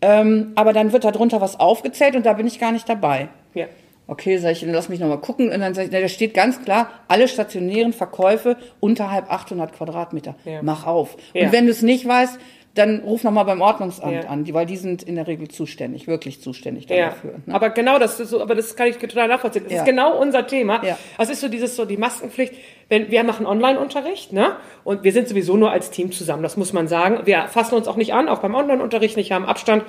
ähm, 0.00 0.52
aber 0.54 0.72
dann 0.72 0.92
wird 0.92 1.04
da 1.04 1.10
drunter 1.10 1.40
was 1.40 1.58
aufgezählt 1.60 2.16
und 2.16 2.26
da 2.26 2.32
bin 2.32 2.46
ich 2.46 2.58
gar 2.58 2.72
nicht 2.72 2.88
dabei. 2.88 3.28
Ja. 3.54 3.66
Okay, 4.06 4.36
sag 4.36 4.52
ich, 4.52 4.60
dann 4.60 4.70
lass 4.70 4.90
mich 4.90 5.00
nochmal 5.00 5.20
gucken. 5.20 5.50
Und 5.50 5.60
dann 5.60 5.72
sag 5.72 5.86
ich, 5.86 5.90
na, 5.90 6.00
da 6.00 6.08
steht 6.08 6.34
ganz 6.34 6.62
klar, 6.62 6.90
alle 7.08 7.26
stationären 7.26 7.94
Verkäufe 7.94 8.58
unterhalb 8.80 9.32
800 9.32 9.72
Quadratmeter. 9.72 10.34
Ja. 10.44 10.60
Mach 10.62 10.86
auf. 10.86 11.16
Ja. 11.32 11.46
Und 11.46 11.52
wenn 11.52 11.64
du 11.64 11.70
es 11.70 11.80
nicht 11.80 12.06
weißt, 12.06 12.38
dann 12.74 13.00
ruf 13.00 13.22
nochmal 13.22 13.44
beim 13.44 13.60
Ordnungsamt 13.60 14.12
Ja. 14.24 14.28
an, 14.28 14.42
die, 14.44 14.52
weil 14.52 14.66
die 14.66 14.76
sind 14.76 15.02
in 15.04 15.14
der 15.14 15.26
Regel 15.28 15.46
zuständig, 15.48 16.08
wirklich 16.08 16.40
zuständig 16.40 16.88
Ja, 16.88 17.10
dafür. 17.10 17.34
Ne? 17.46 17.54
aber 17.54 17.70
genau 17.70 18.00
das 18.00 18.18
ist 18.18 18.30
so, 18.30 18.42
aber 18.42 18.54
das 18.56 18.74
kann 18.74 18.88
ich 18.88 18.96
total 18.98 19.28
nachvollziehen. 19.28 19.62
Das 19.64 19.72
Ja. 19.72 19.78
ist 19.80 19.84
genau 19.84 20.18
unser 20.20 20.46
Thema. 20.46 20.84
Ja. 20.84 20.98
Das 21.16 21.30
ist 21.30 21.40
so 21.40 21.48
dieses 21.48 21.76
so 21.76 21.84
die 21.84 21.96
Maskenpflicht. 21.96 22.52
Wenn 22.88 23.10
wir 23.10 23.22
machen 23.24 23.46
Online-Unterricht, 23.46 24.32
ne? 24.32 24.56
Und 24.82 25.04
wir 25.04 25.12
sind 25.12 25.28
sowieso 25.28 25.56
nur 25.56 25.70
als 25.70 25.90
Team 25.90 26.10
zusammen. 26.12 26.42
Das 26.42 26.56
muss 26.56 26.72
man 26.72 26.88
sagen. 26.88 27.20
Wir 27.24 27.46
fassen 27.48 27.76
uns 27.76 27.86
auch 27.88 27.96
nicht 27.96 28.12
an, 28.12 28.28
auch 28.28 28.40
beim 28.40 28.54
Online-Unterricht 28.54 29.16
nicht, 29.16 29.30
haben 29.32 29.44
Abstand. 29.44 29.84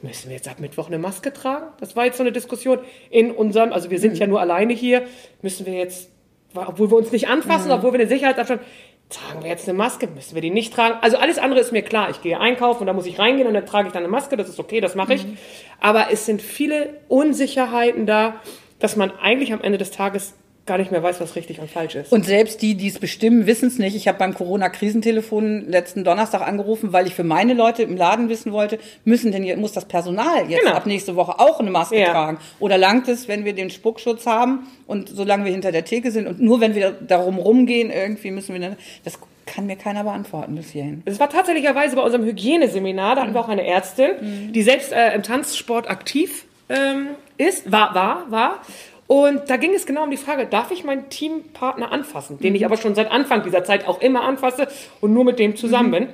Müssen 0.00 0.30
wir 0.30 0.36
jetzt 0.36 0.48
ab 0.48 0.58
Mittwoch 0.58 0.88
eine 0.88 0.98
Maske 0.98 1.32
tragen? 1.32 1.66
Das 1.80 1.94
war 1.94 2.06
jetzt 2.06 2.16
so 2.16 2.24
eine 2.24 2.32
Diskussion 2.32 2.78
in 3.10 3.30
unserem, 3.30 3.72
also 3.72 3.90
wir 3.90 4.00
sind 4.00 4.18
ja 4.18 4.26
nur 4.26 4.40
alleine 4.40 4.72
hier. 4.72 5.02
Müssen 5.42 5.64
wir 5.66 5.74
jetzt, 5.74 6.10
obwohl 6.54 6.90
wir 6.90 6.96
uns 6.96 7.12
nicht 7.12 7.28
anfassen, 7.28 7.70
obwohl 7.70 7.92
wir 7.92 7.98
den 7.98 8.08
Sicherheitsabstand, 8.08 8.62
tragen 9.12 9.42
wir 9.42 9.50
jetzt 9.50 9.68
eine 9.68 9.76
Maske? 9.76 10.06
Müssen 10.08 10.34
wir 10.34 10.42
die 10.42 10.50
nicht 10.50 10.74
tragen? 10.74 10.98
Also 11.00 11.16
alles 11.16 11.38
andere 11.38 11.60
ist 11.60 11.72
mir 11.72 11.82
klar. 11.82 12.10
Ich 12.10 12.22
gehe 12.22 12.38
einkaufen 12.38 12.80
und 12.80 12.86
da 12.86 12.92
muss 12.92 13.06
ich 13.06 13.18
reingehen 13.18 13.46
und 13.46 13.54
dann 13.54 13.66
trage 13.66 13.88
ich 13.88 13.92
dann 13.92 14.02
eine 14.02 14.10
Maske. 14.10 14.36
Das 14.36 14.48
ist 14.48 14.58
okay, 14.58 14.80
das 14.80 14.94
mache 14.94 15.14
ich. 15.14 15.26
Aber 15.80 16.10
es 16.10 16.26
sind 16.26 16.42
viele 16.42 17.00
Unsicherheiten 17.08 18.06
da, 18.06 18.40
dass 18.78 18.96
man 18.96 19.12
eigentlich 19.18 19.52
am 19.52 19.60
Ende 19.60 19.78
des 19.78 19.90
Tages 19.90 20.34
gar 20.64 20.78
nicht 20.78 20.92
mehr 20.92 21.02
weiß, 21.02 21.20
was 21.20 21.34
richtig 21.34 21.58
und 21.60 21.68
falsch 21.70 21.96
ist. 21.96 22.12
Und 22.12 22.24
selbst 22.24 22.62
die, 22.62 22.76
die 22.76 22.86
es 22.88 22.98
bestimmen, 23.00 23.46
wissen 23.46 23.66
es 23.66 23.78
nicht. 23.78 23.96
Ich 23.96 24.06
habe 24.06 24.18
beim 24.18 24.32
Corona-Krisentelefon 24.34 25.68
letzten 25.68 26.04
Donnerstag 26.04 26.40
angerufen, 26.46 26.92
weil 26.92 27.06
ich 27.06 27.14
für 27.14 27.24
meine 27.24 27.54
Leute 27.54 27.82
im 27.82 27.96
Laden 27.96 28.28
wissen 28.28 28.52
wollte, 28.52 28.78
müssen 29.04 29.32
denn 29.32 29.60
muss 29.60 29.72
das 29.72 29.84
Personal 29.86 30.48
jetzt 30.48 30.62
Genau. 30.64 30.76
ab 30.76 30.86
nächste 30.86 31.16
Woche 31.16 31.40
auch 31.40 31.58
eine 31.60 31.70
Maske 31.70 31.98
Ja. 31.98 32.10
tragen? 32.12 32.38
Oder 32.60 32.78
langt 32.78 33.08
es, 33.08 33.26
wenn 33.28 33.44
wir 33.44 33.54
den 33.54 33.70
Spuckschutz 33.70 34.26
haben 34.26 34.66
und 34.86 35.08
solange 35.08 35.44
wir 35.44 35.52
hinter 35.52 35.72
der 35.72 35.84
Theke 35.84 36.10
sind 36.10 36.26
und 36.26 36.40
nur 36.40 36.60
wenn 36.60 36.74
wir 36.74 36.92
darum 36.92 37.38
rumgehen, 37.38 37.90
irgendwie 37.90 38.30
müssen 38.30 38.52
wir, 38.54 38.60
dann- 38.60 38.76
das 39.04 39.18
kann 39.46 39.66
mir 39.66 39.76
keiner 39.76 40.04
beantworten 40.04 40.54
bis 40.54 40.70
hierhin. 40.70 41.02
Es 41.04 41.18
war 41.18 41.28
tatsächlicherweise 41.28 41.96
bei 41.96 42.02
unserem 42.02 42.24
Hygieneseminar, 42.24 43.16
da 43.16 43.22
hatten 43.22 43.34
wir 43.34 43.40
auch 43.40 43.48
eine 43.48 43.66
Ärztin, 43.66 44.52
die 44.52 44.62
selbst 44.62 44.92
äh, 44.92 45.12
im 45.14 45.22
Tanzsport 45.24 45.90
aktiv 45.90 46.44
ähm, 46.68 47.08
ist, 47.36 47.70
war, 47.72 47.94
war, 47.94 48.24
war. 48.30 48.60
Und 49.12 49.50
da 49.50 49.58
ging 49.58 49.74
es 49.74 49.84
genau 49.84 50.04
um 50.04 50.10
die 50.10 50.16
Frage, 50.16 50.46
darf 50.46 50.70
ich 50.70 50.84
meinen 50.84 51.10
Teampartner 51.10 51.92
anfassen, 51.92 52.38
den 52.38 52.54
ich 52.54 52.64
aber 52.64 52.78
schon 52.78 52.94
seit 52.94 53.10
Anfang 53.10 53.42
dieser 53.42 53.62
Zeit 53.62 53.86
auch 53.86 54.00
immer 54.00 54.22
anfasse 54.22 54.68
und 55.02 55.12
nur 55.12 55.24
mit 55.24 55.38
dem 55.38 55.54
zusammen 55.54 55.90
bin. 55.90 56.08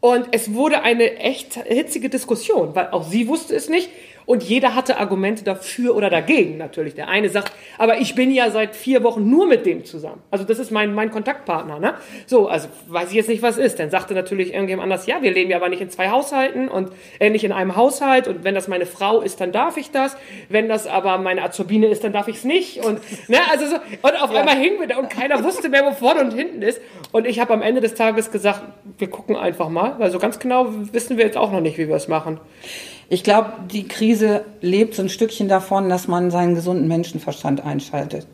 Und 0.00 0.26
es 0.32 0.52
wurde 0.52 0.82
eine 0.82 1.16
echt 1.16 1.54
hitzige 1.54 2.10
Diskussion, 2.10 2.74
weil 2.74 2.88
auch 2.90 3.04
sie 3.04 3.26
wusste 3.26 3.56
es 3.56 3.70
nicht 3.70 3.88
und 4.28 4.42
jeder 4.42 4.74
hatte 4.74 4.98
Argumente 4.98 5.42
dafür 5.42 5.96
oder 5.96 6.10
dagegen 6.10 6.58
natürlich. 6.58 6.94
Der 6.94 7.08
eine 7.08 7.30
sagt, 7.30 7.50
aber 7.78 7.96
ich 7.96 8.14
bin 8.14 8.30
ja 8.30 8.50
seit 8.50 8.76
vier 8.76 9.02
Wochen 9.02 9.30
nur 9.30 9.46
mit 9.46 9.64
dem 9.64 9.86
zusammen. 9.86 10.20
Also 10.30 10.44
das 10.44 10.58
ist 10.58 10.70
mein, 10.70 10.92
mein 10.92 11.10
Kontaktpartner. 11.10 11.78
Ne? 11.78 11.94
So, 12.26 12.46
also 12.46 12.68
weiß 12.88 13.08
ich 13.08 13.14
jetzt 13.14 13.30
nicht, 13.30 13.40
was 13.40 13.56
ist. 13.56 13.78
Dann 13.78 13.88
sagte 13.88 14.12
natürlich 14.12 14.52
irgendjemand 14.52 14.84
anders, 14.84 15.06
ja, 15.06 15.22
wir 15.22 15.30
leben 15.30 15.50
ja 15.50 15.56
aber 15.56 15.70
nicht 15.70 15.80
in 15.80 15.88
zwei 15.88 16.10
Haushalten 16.10 16.68
und 16.68 16.92
äh, 17.20 17.30
nicht 17.30 17.42
in 17.42 17.52
einem 17.52 17.74
Haushalt 17.74 18.28
und 18.28 18.44
wenn 18.44 18.54
das 18.54 18.68
meine 18.68 18.84
Frau 18.84 19.22
ist, 19.22 19.40
dann 19.40 19.50
darf 19.50 19.78
ich 19.78 19.92
das. 19.92 20.14
Wenn 20.50 20.68
das 20.68 20.86
aber 20.86 21.16
meine 21.16 21.42
Azubine 21.42 21.86
ist, 21.86 22.04
dann 22.04 22.12
darf 22.12 22.28
ich 22.28 22.36
es 22.36 22.44
nicht. 22.44 22.84
Und, 22.84 23.00
ne, 23.30 23.38
also 23.50 23.64
so, 23.64 23.76
und 23.76 24.22
auf 24.22 24.30
einmal 24.30 24.56
hingen 24.56 24.78
wir 24.78 24.88
da 24.88 24.98
und 24.98 25.08
keiner 25.08 25.42
wusste 25.42 25.70
mehr, 25.70 25.86
wo 25.86 25.92
vorne 25.92 26.20
und 26.20 26.34
hinten 26.34 26.60
ist. 26.60 26.82
Und 27.12 27.26
ich 27.26 27.40
habe 27.40 27.54
am 27.54 27.62
Ende 27.62 27.80
des 27.80 27.94
Tages 27.94 28.30
gesagt, 28.30 28.60
wir 28.98 29.08
gucken 29.08 29.36
einfach 29.36 29.70
mal, 29.70 29.94
weil 29.96 30.10
so 30.10 30.18
ganz 30.18 30.38
genau 30.38 30.66
wissen 30.92 31.16
wir 31.16 31.24
jetzt 31.24 31.38
auch 31.38 31.50
noch 31.50 31.62
nicht, 31.62 31.78
wie 31.78 31.88
wir 31.88 31.96
es 31.96 32.08
machen. 32.08 32.38
Ich 33.10 33.24
glaube, 33.24 33.52
die 33.72 33.88
Krise 33.88 34.44
lebt 34.60 34.94
so 34.94 35.02
ein 35.02 35.08
Stückchen 35.08 35.48
davon, 35.48 35.88
dass 35.88 36.08
man 36.08 36.30
seinen 36.30 36.54
gesunden 36.54 36.88
Menschenverstand 36.88 37.64
einschaltet. 37.64 38.26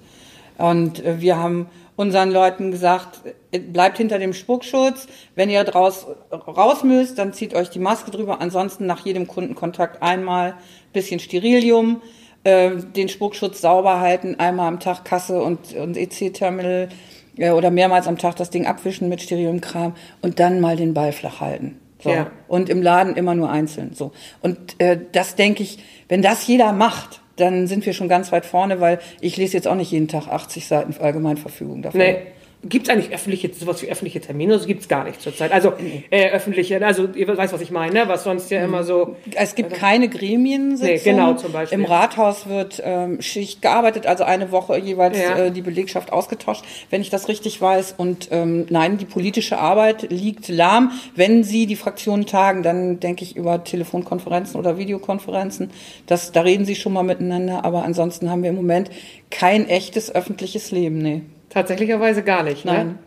Und 0.59 1.05
äh, 1.05 1.21
wir 1.21 1.39
haben 1.39 1.67
unseren 1.97 2.33
Leuten 2.33 2.73
gesagt, 2.73 3.21
äh, 3.53 3.61
bleibt 3.61 3.99
hinter 3.99 4.19
dem 4.19 4.33
Spuckschutz. 4.33 5.07
Wenn 5.37 5.49
ihr 5.49 5.63
draus, 5.63 6.07
raus 6.33 6.83
müsst, 6.83 7.19
dann 7.19 7.33
zieht 7.33 7.55
euch 7.55 7.71
die 7.71 7.79
Maske 7.79 8.11
drüber. 8.11 8.41
Ansonsten 8.41 8.87
nach 8.87 9.05
jedem 9.05 9.29
Kundenkontakt 9.29 10.03
einmal 10.03 10.55
bisschen 10.93 11.21
Sterilium, 11.21 12.03
äh, 12.43 12.71
den 12.77 13.09
Spuckschutz 13.09 13.61
sauber 13.61 14.01
halten, 14.01 14.37
einmal 14.39 14.69
am 14.69 14.81
Tag 14.81 15.05
Kasse 15.05 15.41
und, 15.41 15.73
und 15.75 15.97
EC-Terminal 15.97 16.89
äh, 17.37 17.51
oder 17.51 17.71
mehrmals 17.71 18.09
am 18.09 18.19
Tag 18.19 18.37
das 18.37 18.51
Ding 18.51 18.67
abwischen 18.67 19.09
mit 19.09 19.23
Steriliumkram 19.23 19.95
und 20.21 20.41
dann 20.41 20.61
mal 20.61 20.77
den 20.77 20.95
Ball 20.95 21.13
flach 21.13 21.41
halten. 21.41 21.81
So. 22.05 22.11
Ja. 22.11 22.31
Und 22.47 22.69
im 22.69 22.83
Laden 22.83 23.17
immer 23.17 23.35
nur 23.35 23.51
einzeln. 23.51 23.95
So. 23.95 24.13
Und 24.43 24.79
äh, 24.79 25.01
das 25.13 25.35
denke 25.35 25.63
ich, 25.63 25.79
wenn 26.09 26.23
das 26.23 26.47
jeder 26.47 26.73
macht, 26.73 27.23
dann 27.37 27.67
sind 27.67 27.85
wir 27.85 27.95
schon 27.95 28.09
ganz 28.09 28.31
weit 28.31 28.47
vorne, 28.47 28.81
weil 28.81 29.01
ich 29.21 29.37
lese 29.37 29.55
jetzt 29.55 29.67
auch 29.67 29.75
nicht 29.75 29.91
jeden 29.91 30.07
Tag 30.07 30.29
80 30.29 30.67
Seiten 30.67 30.95
Allgemeinverfügung 31.01 31.83
davon. 31.83 31.99
Nee. 31.99 32.19
Gibt 32.67 32.87
es 32.89 32.93
eigentlich 32.93 33.13
öffentliche, 33.13 33.53
sowas 33.53 33.83
wie 33.83 33.91
öffentliche 33.91 34.21
Termine? 34.21 34.55
Das 34.55 34.67
gibt 34.67 34.81
es 34.81 34.89
gar 34.89 35.05
nicht 35.05 35.21
zurzeit. 35.21 35.53
Also 35.53 35.75
äh, 36.11 36.31
öffentliche, 36.31 36.85
also 36.85 37.09
ihr 37.15 37.29
weißt, 37.29 37.53
was 37.53 37.61
ich 37.61 37.71
meine, 37.71 37.93
ne? 37.93 38.09
was 38.09 38.25
sonst 38.25 38.51
ja 38.51 38.65
immer 38.65 38.85
so. 38.85 39.17
Es 39.35 39.55
gibt 39.55 39.75
keine 39.75 40.09
Gremiensitzung. 40.09 40.95
Nee, 40.95 41.01
genau, 41.05 41.35
zum 41.35 41.53
Beispiel. 41.53 41.79
Im 41.79 41.85
Rathaus 41.85 42.49
wird 42.49 42.83
ähm, 42.85 43.21
Schicht 43.21 43.61
gearbeitet, 43.61 44.07
also 44.07 44.25
eine 44.25 44.51
Woche 44.51 44.79
jeweils 44.79 45.19
Ja. 45.19 45.37
äh, 45.37 45.51
die 45.51 45.61
Belegschaft 45.61 46.13
ausgetauscht, 46.13 46.65
wenn 46.91 47.01
ich 47.03 47.11
das 47.11 47.29
richtig 47.29 47.61
weiß. 47.61 47.95
Und 47.99 48.29
ähm, 48.31 48.67
nein, 48.71 48.97
die 48.97 49.05
politische 49.05 49.59
Arbeit 49.59 50.11
liegt 50.11 50.49
lahm. 50.49 50.93
Wenn 51.15 51.45
sie 51.45 51.67
die 51.67 51.77
Fraktionen 51.77 52.27
tagen, 52.27 52.63
dann 52.63 53.01
denke 53.01 53.25
ich 53.25 53.37
über 53.37 53.63
Telefonkonferenzen 53.65 54.59
oder 54.59 54.79
Videokonferenzen. 54.79 55.71
Das, 56.07 56.33
da 56.33 56.41
reden 56.41 56.65
sie 56.65 56.77
schon 56.77 56.93
mal 56.93 57.03
miteinander, 57.03 57.65
aber 57.65 57.85
ansonsten 57.85 58.31
haben 58.31 58.43
wir 58.43 58.51
im 58.51 58.57
Moment 58.57 58.91
kein 59.31 59.69
echtes 59.69 60.15
öffentliches 60.15 60.71
Leben. 60.71 60.99
Nee. 60.99 61.23
Tatsächlicherweise 61.55 62.23
gar 62.23 62.43
nicht. 62.43 62.65
Ne? 62.65 62.73
Nein. 62.73 62.99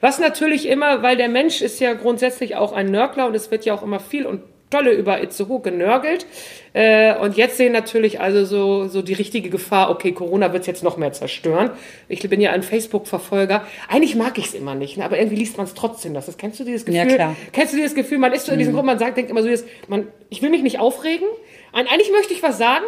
Was 0.00 0.18
natürlich 0.18 0.68
immer, 0.68 1.02
weil 1.02 1.16
der 1.16 1.30
Mensch 1.30 1.62
ist 1.62 1.80
ja 1.80 1.94
grundsätzlich 1.94 2.56
auch 2.56 2.72
ein 2.72 2.90
Nörgler 2.90 3.26
und 3.26 3.34
es 3.34 3.50
wird 3.50 3.64
ja 3.64 3.72
auch 3.72 3.82
immer 3.82 4.00
viel 4.00 4.26
und 4.26 4.42
tolle 4.68 4.92
über 4.92 5.22
Itzehoe 5.22 5.60
genörgelt. 5.60 6.26
Äh, 6.72 7.16
und 7.16 7.36
jetzt 7.36 7.56
sehen 7.56 7.72
natürlich 7.72 8.20
also 8.20 8.44
so, 8.44 8.88
so 8.88 9.02
die 9.02 9.12
richtige 9.12 9.48
Gefahr, 9.48 9.90
okay, 9.90 10.12
Corona 10.12 10.52
wird 10.52 10.62
es 10.62 10.66
jetzt 10.66 10.82
noch 10.82 10.96
mehr 10.96 11.12
zerstören. 11.12 11.70
Ich 12.08 12.28
bin 12.28 12.40
ja 12.40 12.50
ein 12.50 12.62
Facebook-Verfolger. 12.62 13.64
Eigentlich 13.88 14.16
mag 14.16 14.36
ich 14.36 14.46
es 14.46 14.54
immer 14.54 14.74
nicht, 14.74 14.98
ne? 14.98 15.04
aber 15.04 15.16
irgendwie 15.16 15.36
liest 15.36 15.56
man 15.56 15.66
es 15.66 15.74
trotzdem. 15.74 16.12
Das 16.12 16.36
kennst 16.36 16.60
du 16.60 16.64
dieses 16.64 16.84
Gefühl? 16.84 17.08
Ja, 17.08 17.14
klar. 17.14 17.36
Kennst 17.52 17.72
du 17.72 17.76
dieses 17.76 17.94
Gefühl, 17.94 18.18
man 18.18 18.32
ist 18.32 18.46
so 18.46 18.52
in 18.52 18.58
diesem 18.58 18.74
Gruppen, 18.74 18.86
man 18.86 18.98
sagt, 18.98 19.16
denkt 19.16 19.30
immer 19.30 19.42
so, 19.42 19.48
dieses, 19.48 19.64
man, 19.88 20.08
ich 20.28 20.42
will 20.42 20.50
mich 20.50 20.62
nicht 20.62 20.80
aufregen. 20.80 21.26
Eigentlich 21.72 22.10
möchte 22.12 22.34
ich 22.34 22.42
was 22.42 22.58
sagen 22.58 22.84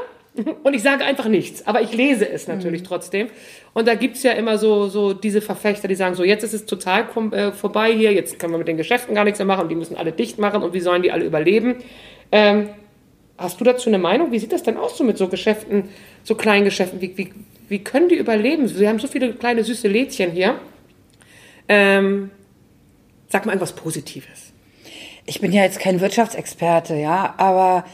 und 0.63 0.75
ich 0.75 0.83
sage 0.83 1.05
einfach 1.05 1.29
nichts, 1.29 1.67
aber 1.67 1.83
ich 1.83 1.93
lese 1.93 2.29
es 2.29 2.49
natürlich 2.49 2.83
trotzdem. 2.83 3.29
Und 3.75 3.87
da 3.89 3.95
gibt's 3.95 4.23
ja 4.23 4.33
immer 4.33 4.59
so, 4.59 4.89
so 4.89 5.13
diese 5.13 5.41
Verfechter, 5.41 5.89
die 5.89 5.95
sagen, 5.95 6.15
so 6.15 6.25
jetzt 6.25 6.45
ist 6.45 6.55
es 6.55 6.67
total 6.67 7.07
äh, 7.33 7.53
vorbei 7.53 7.93
hier, 7.93 8.13
jetzt 8.13 8.39
können 8.39 8.53
wir 8.53 8.59
mit 8.59 8.69
den 8.69 8.77
Geschäften 8.77 9.15
gar 9.15 9.25
nichts 9.25 9.39
mehr 9.39 9.47
machen 9.47 9.63
und 9.63 9.69
die 9.69 9.75
müssen 9.75 9.97
alle 9.97 10.13
dicht 10.13 10.39
machen 10.39 10.63
und 10.63 10.75
wie 10.75 10.81
sollen 10.81 11.03
die 11.03 11.13
alle 11.13 11.25
überleben? 11.25 11.77
Ähm, 12.33 12.71
hast 13.39 13.61
du 13.61 13.65
dazu 13.65 13.91
eine 13.91 13.99
Meinung? 13.99 14.33
Wie 14.33 14.39
sieht 14.39 14.53
das 14.53 14.63
denn 14.63 14.77
aus 14.77 14.97
so 14.97 15.05
mit 15.05 15.19
so 15.19 15.29
Geschäften, 15.29 15.89
so 16.25 16.35
kleinen 16.35 16.65
Geschäften? 16.65 17.01
Wie, 17.01 17.17
wie, 17.17 17.33
wie 17.69 17.79
können 17.79 18.09
die 18.09 18.17
überleben? 18.17 18.69
Sie 18.69 18.89
haben 18.89 18.99
so 18.99 19.09
viele 19.09 19.33
kleine 19.35 19.65
süße 19.65 19.89
Lädchen 19.89 20.33
hier. 20.33 20.59
Ähm, 21.69 22.31
sag 23.29 23.45
mal 23.45 23.53
irgendwas 23.53 23.75
Positives. 23.75 24.53
Ich 25.27 25.41
bin 25.41 25.53
ja 25.53 25.63
jetzt 25.63 25.81
kein 25.81 26.01
Wirtschaftsexperte, 26.01 26.95
ja, 26.95 27.35
aber 27.37 27.85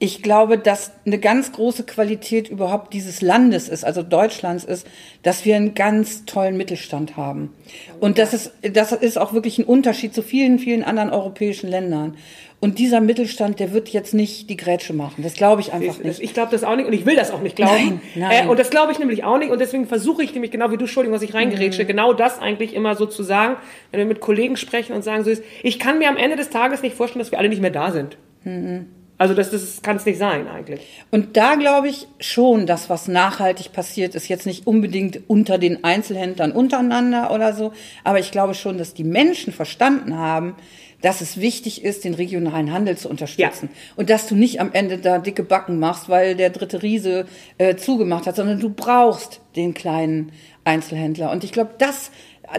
ich 0.00 0.22
glaube, 0.22 0.58
dass 0.58 0.92
eine 1.06 1.18
ganz 1.18 1.50
große 1.52 1.82
Qualität 1.84 2.48
überhaupt 2.48 2.94
dieses 2.94 3.20
Landes 3.20 3.68
ist, 3.68 3.84
also 3.84 4.02
Deutschlands 4.04 4.64
ist, 4.64 4.86
dass 5.24 5.44
wir 5.44 5.56
einen 5.56 5.74
ganz 5.74 6.24
tollen 6.24 6.56
Mittelstand 6.56 7.16
haben. 7.16 7.52
Und 7.98 8.18
das 8.18 8.32
ist, 8.32 8.52
das 8.62 8.92
ist 8.92 9.18
auch 9.18 9.32
wirklich 9.32 9.58
ein 9.58 9.64
Unterschied 9.64 10.14
zu 10.14 10.22
vielen, 10.22 10.60
vielen 10.60 10.84
anderen 10.84 11.10
europäischen 11.10 11.68
Ländern. 11.68 12.16
Und 12.60 12.78
dieser 12.80 13.00
Mittelstand, 13.00 13.60
der 13.60 13.72
wird 13.72 13.88
jetzt 13.88 14.14
nicht 14.14 14.50
die 14.50 14.56
Grätsche 14.56 14.92
machen. 14.92 15.22
Das 15.22 15.34
glaube 15.34 15.60
ich 15.62 15.72
einfach 15.72 15.98
Ich, 15.98 16.04
nicht. 16.04 16.20
ich 16.20 16.34
glaube 16.34 16.50
das 16.52 16.62
auch 16.64 16.74
nicht 16.76 16.86
und 16.86 16.92
ich 16.92 17.06
will 17.06 17.14
das 17.16 17.30
auch 17.30 17.40
nicht 17.40 17.54
glauben. 17.56 17.72
Nein, 17.72 18.00
nein. 18.16 18.46
Äh, 18.46 18.48
und 18.48 18.58
das 18.58 18.70
glaube 18.70 18.90
ich 18.92 18.98
nämlich 19.00 19.22
auch 19.24 19.38
nicht 19.38 19.50
und 19.50 19.60
deswegen 19.60 19.86
versuche 19.86 20.22
ich 20.24 20.32
nämlich 20.32 20.50
genau 20.52 20.70
wie 20.72 20.76
du, 20.76 20.84
Entschuldigung, 20.84 21.14
was 21.16 21.22
ich 21.22 21.34
reingerätsche, 21.34 21.82
Mhm. 21.84 21.86
genau 21.88 22.12
das 22.14 22.40
eigentlich 22.40 22.74
immer 22.74 22.94
so 22.96 23.06
zu 23.06 23.22
sagen, 23.24 23.56
wenn 23.92 23.98
wir 23.98 24.06
mit 24.06 24.20
Kollegen 24.20 24.56
sprechen 24.56 24.92
und 24.92 25.02
sagen 25.02 25.22
so 25.24 25.30
ist, 25.30 25.42
ich 25.62 25.78
kann 25.78 25.98
mir 25.98 26.08
am 26.08 26.16
Ende 26.16 26.36
des 26.36 26.50
Tages 26.50 26.82
nicht 26.82 26.96
vorstellen, 26.96 27.20
dass 27.20 27.30
wir 27.32 27.38
alle 27.38 27.48
nicht 27.48 27.62
mehr 27.62 27.70
da 27.70 27.90
sind. 27.92 28.16
Mhm. 28.44 28.86
Also 29.18 29.34
das, 29.34 29.50
das 29.50 29.82
kann 29.82 29.96
es 29.96 30.06
nicht 30.06 30.18
sein 30.18 30.46
eigentlich. 30.46 30.80
Und 31.10 31.36
da 31.36 31.56
glaube 31.56 31.88
ich 31.88 32.06
schon, 32.20 32.66
dass 32.66 32.88
was 32.88 33.08
nachhaltig 33.08 33.72
passiert 33.72 34.14
ist, 34.14 34.28
jetzt 34.28 34.46
nicht 34.46 34.66
unbedingt 34.66 35.20
unter 35.28 35.58
den 35.58 35.82
Einzelhändlern 35.82 36.52
untereinander 36.52 37.32
oder 37.32 37.52
so, 37.52 37.72
aber 38.04 38.20
ich 38.20 38.30
glaube 38.30 38.54
schon, 38.54 38.78
dass 38.78 38.94
die 38.94 39.04
Menschen 39.04 39.52
verstanden 39.52 40.16
haben, 40.16 40.54
dass 41.00 41.20
es 41.20 41.40
wichtig 41.40 41.84
ist, 41.84 42.04
den 42.04 42.14
regionalen 42.14 42.72
Handel 42.72 42.96
zu 42.96 43.08
unterstützen. 43.08 43.70
Und 43.96 44.10
dass 44.10 44.26
du 44.26 44.34
nicht 44.34 44.60
am 44.60 44.72
Ende 44.72 44.98
da 44.98 45.18
dicke 45.18 45.42
Backen 45.42 45.78
machst, 45.78 46.08
weil 46.08 46.34
der 46.34 46.50
dritte 46.50 46.82
Riese 46.82 47.26
äh, 47.58 47.76
zugemacht 47.76 48.26
hat, 48.26 48.36
sondern 48.36 48.58
du 48.58 48.70
brauchst 48.70 49.40
den 49.54 49.74
kleinen 49.74 50.32
Einzelhändler. 50.64 51.30
Und 51.30 51.44
ich 51.44 51.52
glaube, 51.52 51.70
das 51.78 52.10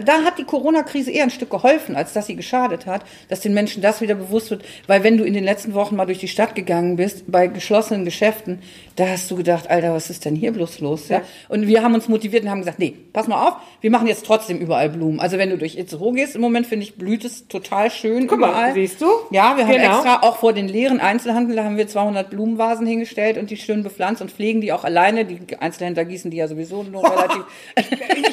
da 0.04 0.22
hat 0.22 0.38
die 0.38 0.44
Corona-Krise 0.44 1.10
eher 1.10 1.24
ein 1.24 1.30
Stück 1.30 1.50
geholfen, 1.50 1.96
als 1.96 2.12
dass 2.12 2.26
sie 2.26 2.36
geschadet 2.36 2.86
hat, 2.86 3.04
dass 3.28 3.40
den 3.40 3.54
Menschen 3.54 3.82
das 3.82 4.00
wieder 4.00 4.14
bewusst 4.14 4.50
wird. 4.50 4.64
Weil 4.86 5.02
wenn 5.02 5.16
du 5.16 5.24
in 5.24 5.34
den 5.34 5.44
letzten 5.44 5.74
Wochen 5.74 5.96
mal 5.96 6.06
durch 6.06 6.18
die 6.18 6.28
Stadt 6.28 6.54
gegangen 6.54 6.96
bist, 6.96 7.24
bei 7.26 7.46
geschlossenen 7.46 8.04
Geschäften, 8.04 8.60
da 9.00 9.08
hast 9.08 9.30
du 9.30 9.36
gedacht, 9.36 9.68
Alter, 9.70 9.94
was 9.94 10.10
ist 10.10 10.24
denn 10.24 10.36
hier 10.36 10.52
bloß 10.52 10.80
los? 10.80 11.08
Ja? 11.08 11.22
Und 11.48 11.66
wir 11.66 11.82
haben 11.82 11.94
uns 11.94 12.08
motiviert 12.08 12.44
und 12.44 12.50
haben 12.50 12.60
gesagt, 12.60 12.78
nee, 12.78 12.94
pass 13.12 13.26
mal 13.26 13.48
auf, 13.48 13.54
wir 13.80 13.90
machen 13.90 14.06
jetzt 14.06 14.26
trotzdem 14.26 14.58
überall 14.58 14.90
Blumen. 14.90 15.18
Also 15.20 15.38
wenn 15.38 15.50
du 15.50 15.56
durch 15.58 15.76
Itzehoe 15.76 16.12
gehst, 16.12 16.34
im 16.34 16.40
Moment 16.42 16.66
finde 16.66 16.84
ich, 16.84 16.96
blüht 16.96 17.24
es 17.24 17.48
total 17.48 17.90
schön 17.90 18.26
Guck 18.26 18.38
überall. 18.38 18.66
mal, 18.68 18.74
siehst 18.74 19.00
du? 19.00 19.06
Ja, 19.30 19.56
wir 19.56 19.66
haben 19.66 19.72
Genau. 19.72 19.94
extra 19.96 20.22
auch 20.22 20.36
vor 20.36 20.52
den 20.52 20.68
leeren 20.68 21.00
Einzelhandel, 21.00 21.56
da 21.56 21.64
haben 21.64 21.76
wir 21.78 21.88
200 21.88 22.28
Blumenvasen 22.30 22.86
hingestellt 22.86 23.38
und 23.38 23.50
die 23.50 23.56
schön 23.56 23.82
bepflanzt 23.82 24.20
und 24.20 24.30
pflegen 24.30 24.60
die 24.60 24.72
auch 24.72 24.84
alleine. 24.84 25.24
Die 25.24 25.40
Einzelhändler 25.58 26.04
gießen 26.04 26.30
die 26.30 26.36
ja 26.36 26.46
sowieso 26.48 26.82
nur 26.82 27.02
relativ. 27.10 27.44
Ich 27.76 27.90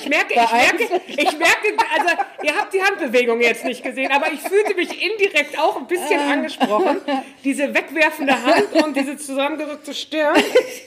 merke, 0.09 0.33
ich 0.33 0.51
merke, 0.51 0.83
ich 1.07 1.37
merke, 1.37 1.67
also 1.97 2.09
ihr 2.43 2.55
habt 2.57 2.73
die 2.73 2.81
Handbewegung 2.81 3.39
jetzt 3.41 3.63
nicht 3.63 3.83
gesehen, 3.83 4.11
aber 4.11 4.31
ich 4.33 4.41
fühlte 4.41 4.75
mich 4.75 4.89
indirekt 4.89 5.57
auch 5.59 5.77
ein 5.77 5.87
bisschen 5.87 6.19
angesprochen. 6.19 6.97
Diese 7.43 7.73
wegwerfende 7.73 8.33
Hand 8.43 8.83
und 8.83 8.97
diese 8.97 9.15
zusammengerückte 9.17 9.93
Stirn. 9.93 10.35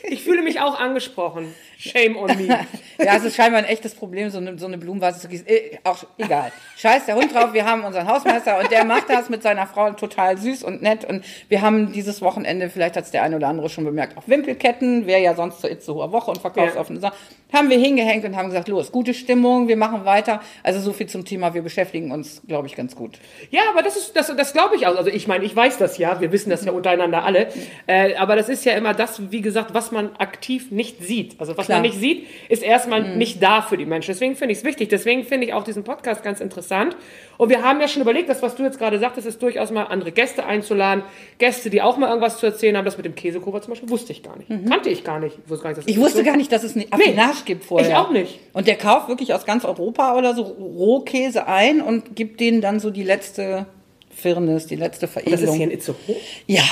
Ich 0.04 0.24
fühle 0.24 0.42
mich 0.42 0.60
auch 0.60 0.78
angesprochen. 0.78 1.54
Shame 1.80 2.16
on 2.16 2.26
me. 2.36 2.46
ja, 2.98 3.16
es 3.16 3.24
ist 3.24 3.36
scheinbar 3.36 3.62
ein 3.62 3.64
echtes 3.64 3.94
Problem, 3.94 4.28
so 4.28 4.36
eine, 4.36 4.58
so 4.58 4.66
eine 4.66 4.76
Blumenvase 4.76 5.20
zu 5.20 5.28
gießen. 5.28 5.46
Äh, 5.46 5.78
auch 5.82 6.04
egal. 6.18 6.52
Scheiß 6.76 7.06
der 7.06 7.14
Hund 7.14 7.34
drauf, 7.34 7.54
wir 7.54 7.64
haben 7.64 7.84
unseren 7.84 8.06
Hausmeister 8.06 8.58
und 8.58 8.70
der 8.70 8.84
macht 8.84 9.08
das 9.08 9.30
mit 9.30 9.42
seiner 9.42 9.66
Frau 9.66 9.90
total 9.92 10.36
süß 10.36 10.62
und 10.62 10.82
nett. 10.82 11.06
Und 11.06 11.24
wir 11.48 11.62
haben 11.62 11.92
dieses 11.92 12.20
Wochenende, 12.20 12.68
vielleicht 12.68 12.96
hat 12.96 13.04
es 13.04 13.10
der 13.12 13.22
eine 13.22 13.36
oder 13.36 13.48
andere 13.48 13.70
schon 13.70 13.84
bemerkt, 13.84 14.18
auch 14.18 14.28
Wimpelketten, 14.28 15.06
wäre 15.06 15.22
ja 15.22 15.34
sonst 15.34 15.62
zur 15.62 15.70
Itzehoer 15.70 16.12
Woche 16.12 16.30
und 16.30 16.38
verkaufsoffene 16.38 17.00
Sachen. 17.00 17.16
Haben 17.52 17.70
wir 17.70 17.78
hingehängt 17.78 18.24
und 18.24 18.36
haben 18.36 18.48
gesagt, 18.48 18.68
los, 18.68 18.92
gute 18.92 19.14
Stimmung, 19.14 19.66
wir 19.66 19.76
machen 19.76 20.04
weiter. 20.04 20.40
Also 20.62 20.80
so 20.80 20.92
viel 20.92 21.08
zum 21.08 21.24
Thema, 21.24 21.54
wir 21.54 21.62
beschäftigen 21.62 22.12
uns, 22.12 22.42
glaube 22.46 22.68
ich, 22.68 22.76
ganz 22.76 22.94
gut. 22.94 23.18
Ja, 23.50 23.62
aber 23.70 23.82
das 23.82 23.96
ist, 23.96 24.14
das, 24.14 24.34
das 24.36 24.52
glaube 24.52 24.76
ich 24.76 24.86
auch. 24.86 24.96
Also 24.96 25.10
ich 25.10 25.26
meine, 25.26 25.44
ich 25.44 25.56
weiß 25.56 25.78
das 25.78 25.98
ja, 25.98 26.20
wir 26.20 26.30
wissen 26.30 26.50
das 26.50 26.64
ja 26.64 26.72
untereinander 26.72 27.24
alle. 27.24 27.48
Äh, 27.86 28.14
aber 28.16 28.36
das 28.36 28.48
ist 28.48 28.64
ja 28.64 28.74
immer 28.74 28.94
das, 28.94 29.32
wie 29.32 29.40
gesagt, 29.40 29.74
was 29.74 29.90
man 29.90 30.14
aktiv 30.16 30.70
nicht 30.70 31.02
sieht. 31.02 31.40
Also 31.40 31.56
was. 31.56 31.69
Man 31.70 31.82
nicht 31.82 31.98
sieht, 31.98 32.26
ist 32.48 32.62
erstmal 32.62 33.16
nicht 33.16 33.42
da 33.42 33.62
für 33.62 33.76
die 33.76 33.86
Menschen. 33.86 34.12
Deswegen 34.12 34.36
finde 34.36 34.52
ich 34.52 34.58
es 34.58 34.64
wichtig. 34.64 34.88
Deswegen 34.88 35.24
finde 35.24 35.46
ich 35.46 35.54
auch 35.54 35.64
diesen 35.64 35.84
Podcast 35.84 36.22
ganz 36.22 36.40
interessant. 36.40 36.96
Und 37.38 37.48
wir 37.48 37.62
haben 37.62 37.80
ja 37.80 37.88
schon 37.88 38.02
überlegt, 38.02 38.28
das, 38.28 38.42
was 38.42 38.54
du 38.54 38.62
jetzt 38.64 38.78
gerade 38.78 38.98
sagtest, 38.98 39.26
ist 39.26 39.42
durchaus 39.42 39.70
mal 39.70 39.84
andere 39.84 40.12
Gäste 40.12 40.44
einzuladen. 40.44 41.02
Gäste, 41.38 41.70
die 41.70 41.80
auch 41.82 41.96
mal 41.96 42.08
irgendwas 42.08 42.38
zu 42.38 42.46
erzählen 42.46 42.76
haben. 42.76 42.84
Das 42.84 42.96
mit 42.96 43.06
dem 43.06 43.14
Käsekober 43.14 43.62
zum 43.62 43.70
Beispiel 43.72 43.88
wusste 43.88 44.12
ich 44.12 44.22
gar 44.22 44.36
nicht. 44.36 44.48
Kannte 44.68 44.90
ich 44.90 45.04
gar 45.04 45.18
nicht. 45.20 45.36
Ich 45.44 45.50
wusste 45.50 45.62
gar 45.64 45.70
nicht, 45.70 45.78
dass 45.78 45.86
Ich 45.86 45.98
wusste 46.00 46.18
so- 46.18 46.24
gar 46.24 46.36
nicht, 46.36 46.52
dass 46.52 46.64
es 46.64 46.76
eine 46.76 46.86
Affinage 46.90 47.44
gibt 47.46 47.64
vorher. 47.64 47.88
ich 47.88 47.94
auch 47.94 48.10
nicht. 48.10 48.38
Und 48.52 48.66
der 48.66 48.76
kauft 48.76 49.08
wirklich 49.08 49.32
aus 49.32 49.46
ganz 49.46 49.64
Europa 49.64 50.16
oder 50.16 50.34
so 50.34 50.42
Rohkäse 50.42 51.46
ein 51.46 51.80
und 51.80 52.16
gibt 52.16 52.40
denen 52.40 52.60
dann 52.60 52.80
so 52.80 52.90
die 52.90 53.02
letzte 53.04 53.66
Firnis, 54.14 54.66
die 54.66 54.76
letzte 54.76 55.08
Veredelung. 55.08 55.40
Das 55.40 55.48
ist 55.50 55.54
hier 55.56 55.64
in 55.66 55.70
Itzehoe. 55.70 56.16
Ja, 56.46 56.62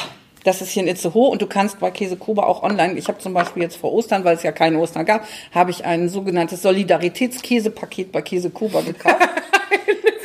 das 0.49 0.63
ist 0.63 0.71
hier 0.71 0.83
in 0.83 0.89
Itzehoe 0.89 1.29
und 1.29 1.43
du 1.43 1.47
kannst 1.47 1.79
bei 1.79 1.91
Käse 1.91 2.17
Koba 2.17 2.45
auch 2.45 2.63
online, 2.63 2.95
ich 2.95 3.07
habe 3.09 3.19
zum 3.19 3.35
Beispiel 3.35 3.63
jetzt 3.63 3.77
vor 3.77 3.93
Ostern, 3.93 4.25
weil 4.25 4.35
es 4.35 4.43
ja 4.43 4.51
keine 4.51 4.79
Ostern 4.79 5.05
gab, 5.05 5.27
habe 5.53 5.71
ich 5.71 5.85
ein 5.85 6.09
sogenanntes 6.09 6.63
Solidaritätskäsepaket 6.63 8.13
bei 8.13 8.23
Käse 8.23 8.49
Koba 8.49 8.81
gekauft. 8.81 9.17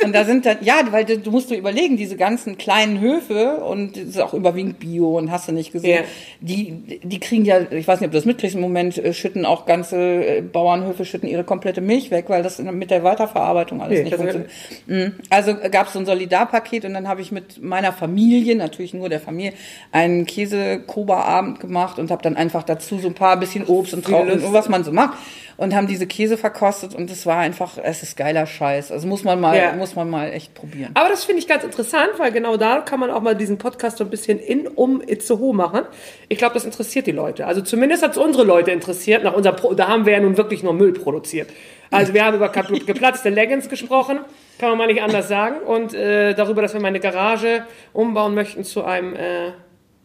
Und 0.06 0.14
da 0.14 0.24
sind 0.24 0.46
dann, 0.46 0.58
ja, 0.62 0.74
weil 0.90 1.04
du, 1.04 1.18
du 1.18 1.30
musst 1.30 1.50
dir 1.50 1.56
überlegen, 1.56 1.96
diese 1.96 2.16
ganzen 2.16 2.58
kleinen 2.58 3.00
Höfe 3.00 3.56
und 3.58 3.96
das 3.96 4.04
ist 4.04 4.20
auch 4.20 4.34
überwiegend 4.34 4.78
Bio 4.78 5.16
und 5.18 5.30
hast 5.30 5.48
du 5.48 5.52
nicht 5.52 5.72
gesehen, 5.72 6.00
Ja. 6.02 6.08
die, 6.40 7.00
die 7.02 7.20
kriegen 7.20 7.44
ja, 7.44 7.60
ich 7.70 7.86
weiß 7.88 8.00
nicht, 8.00 8.06
ob 8.08 8.12
du 8.12 8.18
das 8.18 8.24
mitkriegst, 8.24 8.54
im 8.56 8.60
Moment 8.62 8.98
äh, 8.98 9.12
schütten 9.12 9.44
auch 9.46 9.66
ganze 9.66 9.96
äh, 9.98 10.40
Bauernhöfe, 10.42 11.04
schütten 11.04 11.28
ihre 11.28 11.44
komplette 11.44 11.80
Milch 11.80 12.10
weg, 12.10 12.26
weil 12.28 12.42
das 12.42 12.58
mit 12.58 12.90
der 12.90 13.04
Weiterverarbeitung 13.04 13.80
alles 13.82 13.98
Nee, 13.98 14.04
nicht 14.04 14.16
funktioniert. 14.16 14.50
Mhm. 14.86 15.12
Also 15.30 15.54
gab 15.70 15.86
es 15.88 15.92
so 15.94 15.98
ein 15.98 16.06
Solidarpaket 16.06 16.84
und 16.84 16.94
dann 16.94 17.08
habe 17.08 17.20
ich 17.20 17.32
mit 17.32 17.62
meiner 17.62 17.92
Familie, 17.92 18.56
natürlich 18.56 18.94
nur 18.94 19.08
der 19.08 19.20
Familie, 19.20 19.52
einen 19.92 20.26
Käse-Koba-Abend 20.26 21.60
gemacht 21.60 21.98
und 21.98 22.10
habe 22.10 22.22
dann 22.22 22.36
einfach 22.36 22.62
dazu 22.62 22.98
so 22.98 23.08
ein 23.08 23.14
paar 23.14 23.36
bisschen 23.38 23.64
Obst 23.66 23.94
und 23.94 24.04
Trauben 24.04 24.30
und 24.30 24.52
was 24.52 24.68
man 24.68 24.84
so 24.84 24.92
macht 24.92 25.18
und 25.56 25.74
haben 25.74 25.86
diese 25.86 26.06
Käse 26.06 26.36
verkostet 26.36 26.94
und 26.94 27.10
es 27.10 27.26
war 27.26 27.38
einfach, 27.38 27.78
es 27.82 28.02
ist 28.02 28.16
geiler 28.16 28.46
Scheiß. 28.46 28.90
Also 28.90 29.06
muss 29.06 29.22
man 29.24 29.40
mal, 29.40 29.56
Ja. 29.56 29.72
muss 29.74 29.93
man 29.96 30.10
mal 30.10 30.32
echt 30.32 30.54
probieren. 30.54 30.90
Aber 30.94 31.08
das 31.08 31.24
finde 31.24 31.40
ich 31.40 31.48
ganz 31.48 31.64
interessant, 31.64 32.10
weil 32.18 32.32
genau 32.32 32.56
da 32.56 32.80
kann 32.80 33.00
man 33.00 33.10
auch 33.10 33.20
mal 33.20 33.34
diesen 33.34 33.58
Podcast 33.58 33.98
so 33.98 34.04
ein 34.04 34.10
bisschen 34.10 34.38
in 34.38 34.66
um 34.68 35.00
Itzehoe 35.00 35.52
machen. 35.54 35.82
Ich 36.28 36.38
glaube, 36.38 36.54
das 36.54 36.64
interessiert 36.64 37.06
die 37.06 37.12
Leute. 37.12 37.46
Also 37.46 37.60
zumindest 37.62 38.02
hat 38.02 38.12
es 38.12 38.18
unsere 38.18 38.44
Leute 38.44 38.70
interessiert. 38.70 39.24
Nach 39.24 39.34
unserer 39.34 39.54
Pro 39.54 39.74
da 39.74 39.88
haben 39.88 40.06
wir 40.06 40.12
ja 40.14 40.20
nun 40.20 40.36
wirklich 40.36 40.62
nur 40.62 40.72
Müll 40.74 40.92
produziert. 40.92 41.50
Also 41.90 42.12
wir 42.14 42.24
haben 42.24 42.36
über 42.36 42.48
kaputt 42.48 42.86
geplatzte 42.86 43.30
Leggings 43.30 43.68
gesprochen, 43.68 44.18
kann 44.58 44.68
man 44.70 44.78
mal 44.78 44.86
nicht 44.86 45.02
anders 45.02 45.28
sagen. 45.28 45.58
Und 45.64 45.94
äh, 45.94 46.34
darüber, 46.34 46.62
dass 46.62 46.74
wir 46.74 46.80
meine 46.80 47.00
Garage 47.00 47.64
umbauen 47.92 48.34
möchten 48.34 48.64
zu 48.64 48.84
einem 48.84 49.14
äh, 49.14 49.52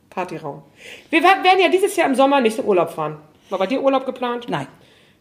Partyraum. 0.10 0.64
Wir 1.10 1.22
wer- 1.24 1.44
werden 1.44 1.60
ja 1.62 1.70
dieses 1.70 1.96
Jahr 1.96 2.08
im 2.08 2.16
Sommer 2.16 2.42
nicht 2.42 2.60
in 2.60 2.66
Urlaub 2.66 2.92
fahren. 2.92 3.18
War 3.50 3.60
bei 3.60 3.68
dir 3.68 3.82
Urlaub 3.82 4.06
geplant? 4.06 4.46
Nein. 4.50 4.68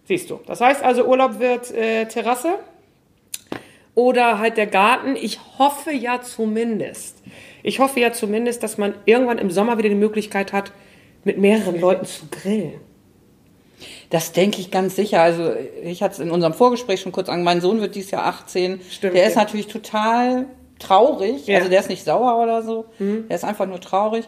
Siehst 0.05 0.31
du. 0.31 0.41
Das 0.47 0.61
heißt 0.61 0.83
also, 0.83 1.05
Urlaub 1.05 1.39
wird 1.39 1.71
äh, 1.71 2.07
Terrasse 2.07 2.55
oder 3.99 4.39
halt 4.39 4.57
der 4.57 4.69
Garten. 4.69 5.17
Ich 5.17 5.41
hoffe 5.59 5.91
ja 5.91 6.23
zumindest. 6.23 7.17
Ich 7.65 7.81
hoffe 7.81 7.99
ja 7.99 8.13
zumindest, 8.13 8.63
dass 8.63 8.79
man 8.79 8.95
irgendwann 9.07 9.39
im 9.39 9.51
Sommer 9.51 9.77
wieder 9.77 9.89
die 9.89 9.97
Möglichkeit 9.97 10.53
hat, 10.53 10.71
mit 11.25 11.37
mehreren 11.37 11.81
Leuten 11.81 12.07
zu 12.07 12.27
grillen. 12.31 12.75
Das 14.11 14.31
denke 14.31 14.61
ich 14.61 14.71
ganz 14.71 14.95
sicher. 14.95 15.21
Also 15.21 15.53
ich 15.83 16.01
hatte 16.01 16.15
es 16.15 16.21
in 16.21 16.31
unserem 16.31 16.55
Vorgespräch 16.55 17.01
schon 17.01 17.11
kurz 17.11 17.29
an. 17.29 17.43
Mein 17.43 17.61
Sohn 17.61 17.81
wird 17.81 17.97
dieses 17.97 18.13
Jahr 18.13 18.25
18. 18.27 18.81
Stimmt, 18.89 19.17
der 19.17 19.27
ist 19.27 19.35
ja. 19.35 19.43
natürlich 19.43 19.67
total 19.67 20.47
traurig. 20.79 21.49
Ja. 21.49 21.55
Mhm. 21.55 21.59
Also 21.59 21.71
der 21.71 21.81
ist 21.81 21.89
nicht 21.89 22.05
sauer 22.05 22.41
oder 22.41 22.63
so. 22.63 22.85
Der 23.01 23.35
ist 23.35 23.45
einfach 23.45 23.67
nur 23.67 23.81
traurig. 23.81 24.27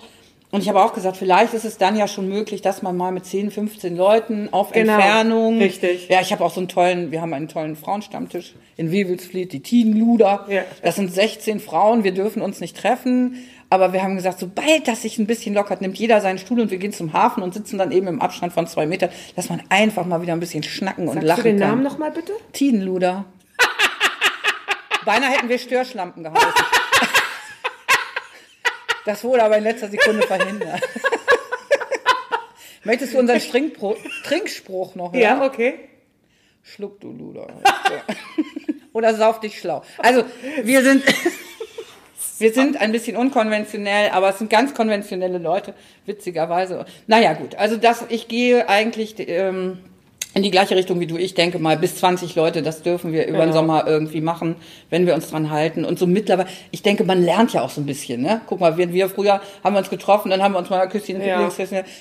Und 0.53 0.63
ich 0.63 0.69
habe 0.69 0.83
auch 0.83 0.93
gesagt, 0.95 1.17
vielleicht 1.17 1.55
ist 1.55 1.65
es 1.65 1.79
dann 1.79 1.97
ja 1.97 2.09
schon 2.09 2.29
möglich, 2.29 2.61
dass 2.61 2.83
man 2.83 2.97
mal 2.97 3.13
mit 3.13 3.25
10, 3.25 3.53
15 3.53 3.97
Leuten 3.97 4.49
auf 4.53 4.73
Genau, 4.73 4.95
Entfernung. 4.95 5.59
richtig. 5.59 6.09
Ja, 6.09 6.21
ich 6.21 6.33
habe 6.33 6.45
auch 6.45 6.53
so 6.53 6.59
einen 6.61 6.67
tollen, 6.69 7.13
wir 7.13 7.21
haben 7.21 7.33
einen 7.33 7.47
tollen 7.47 7.77
Frauenstammtisch 7.77 8.55
in 8.77 8.91
Wewelsfleth, 8.91 9.53
die 9.53 9.61
Tidenluder. 9.61 10.47
Ja. 10.49 10.63
Das 10.83 10.97
sind 10.97 11.13
16 11.15 11.61
Frauen, 11.61 12.03
wir 12.03 12.13
dürfen 12.13 12.43
uns 12.43 12.59
nicht 12.61 12.77
treffen. 12.77 13.37
Aber 13.73 13.93
wir 13.93 14.03
haben 14.03 14.17
gesagt, 14.17 14.41
sobald 14.41 14.89
das 14.89 15.03
sich 15.03 15.19
ein 15.21 15.29
bisschen 15.29 15.55
lockert, 15.55 15.81
nimmt 15.81 15.97
jeder 15.97 16.21
seinen 16.21 16.39
Stuhl 16.39 16.59
und 16.59 16.73
wir 16.73 16.79
gehen 16.79 16.93
zum 16.93 17.13
Hafen 17.13 17.45
und 17.45 17.55
sitzen 17.55 17.79
dann 17.79 17.93
eben 17.93 18.09
im 18.09 18.21
Abstand 18.21 18.53
von 18.53 18.67
zwei 18.67 18.85
Metern, 18.87 19.11
dass 19.37 19.49
man 19.49 19.63
einfach 19.69 20.05
mal 20.07 20.21
wieder 20.23 20.33
ein 20.33 20.41
bisschen 20.41 20.65
schnacken 20.65 21.07
und 21.07 21.15
Sagst 21.15 21.29
lachen 21.29 21.43
du 21.45 21.49
den 21.51 21.61
kann. 21.61 21.69
Namen 21.71 21.83
nochmal 21.85 22.11
bitte? 22.11 22.33
Tidenluder. 22.53 23.27
Beinahe 25.05 25.31
hätten 25.31 25.49
wir 25.49 25.59
Störschlampen 25.59 26.25
gehalten. 26.25 26.45
Das 29.11 29.25
wurde 29.25 29.43
aber 29.43 29.59
in 29.59 29.65
letzter 29.65 29.89
Sekunde 29.89 30.25
verhindert. 30.25 30.81
Möchtest 32.85 33.13
du 33.13 33.19
unseren 33.19 33.41
Trinkpro 33.41 33.97
Trinkspruch 34.23 34.95
noch 34.95 35.13
hören? 35.13 35.21
Ja, 35.21 35.45
okay. 35.45 35.81
Schluck 36.63 37.01
du 37.01 37.11
Luder. 37.11 37.49
Oder 38.93 39.15
sauf 39.15 39.41
dich 39.41 39.59
schlau. 39.59 39.83
Also, 39.99 40.23
wir 40.63 40.85
sind, 40.85 41.03
wir 42.39 42.53
sind 42.53 42.81
ein 42.81 42.93
bisschen 42.93 43.17
unkonventionell, 43.17 44.11
aber 44.11 44.29
es 44.29 44.39
sind 44.39 44.49
ganz 44.49 44.75
konventionelle 44.75 45.39
Leute, 45.39 45.75
witzigerweise. 46.07 46.85
Naja, 47.09 47.33
gut. 47.33 47.57
Also, 47.57 47.79
das, 47.79 48.05
ich 48.11 48.29
gehe 48.29 48.69
eigentlich, 48.69 49.17
ähm, 49.19 49.79
in 50.33 50.43
die 50.45 50.51
gleiche 50.51 50.77
Richtung 50.77 51.01
wie 51.01 51.07
du. 51.07 51.17
Ich 51.17 51.35
denke 51.35 51.59
mal, 51.59 51.77
bis 51.77 51.97
20 51.97 52.37
Leute, 52.37 52.63
das 52.63 52.83
dürfen 52.83 53.13
wir 53.13 53.27
über 53.27 53.39
den 53.39 53.41
Genau. 53.49 53.53
Sommer 53.53 53.85
irgendwie 53.87 54.21
machen, 54.21 54.55
wenn 54.89 55.05
wir 55.07 55.15
uns 55.15 55.29
dran 55.31 55.51
halten. 55.51 55.85
Und 55.85 55.99
so 55.99 56.07
mittlerweile, 56.07 56.49
ich 56.71 56.83
denke, 56.83 57.03
man 57.05 57.23
lernt 57.25 57.53
ja 57.53 57.63
auch 57.63 57.71
so 57.71 57.81
ein 57.81 57.87
bisschen, 57.87 58.23
ne? 58.23 58.41
Guck 58.47 58.61
mal, 58.61 58.77
wir, 58.77 58.93
wir 58.93 59.09
früher 59.09 59.41
haben 59.65 59.75
wir 59.75 59.79
uns 59.81 59.91
getroffen, 59.91 60.31
dann 60.31 60.41
haben 60.43 60.55
wir 60.55 60.59
uns 60.59 60.71
mal 60.71 60.81
ein 60.81 60.89
Küsschen, 60.89 61.21
Ja. 61.21 61.43
Das 61.45 61.59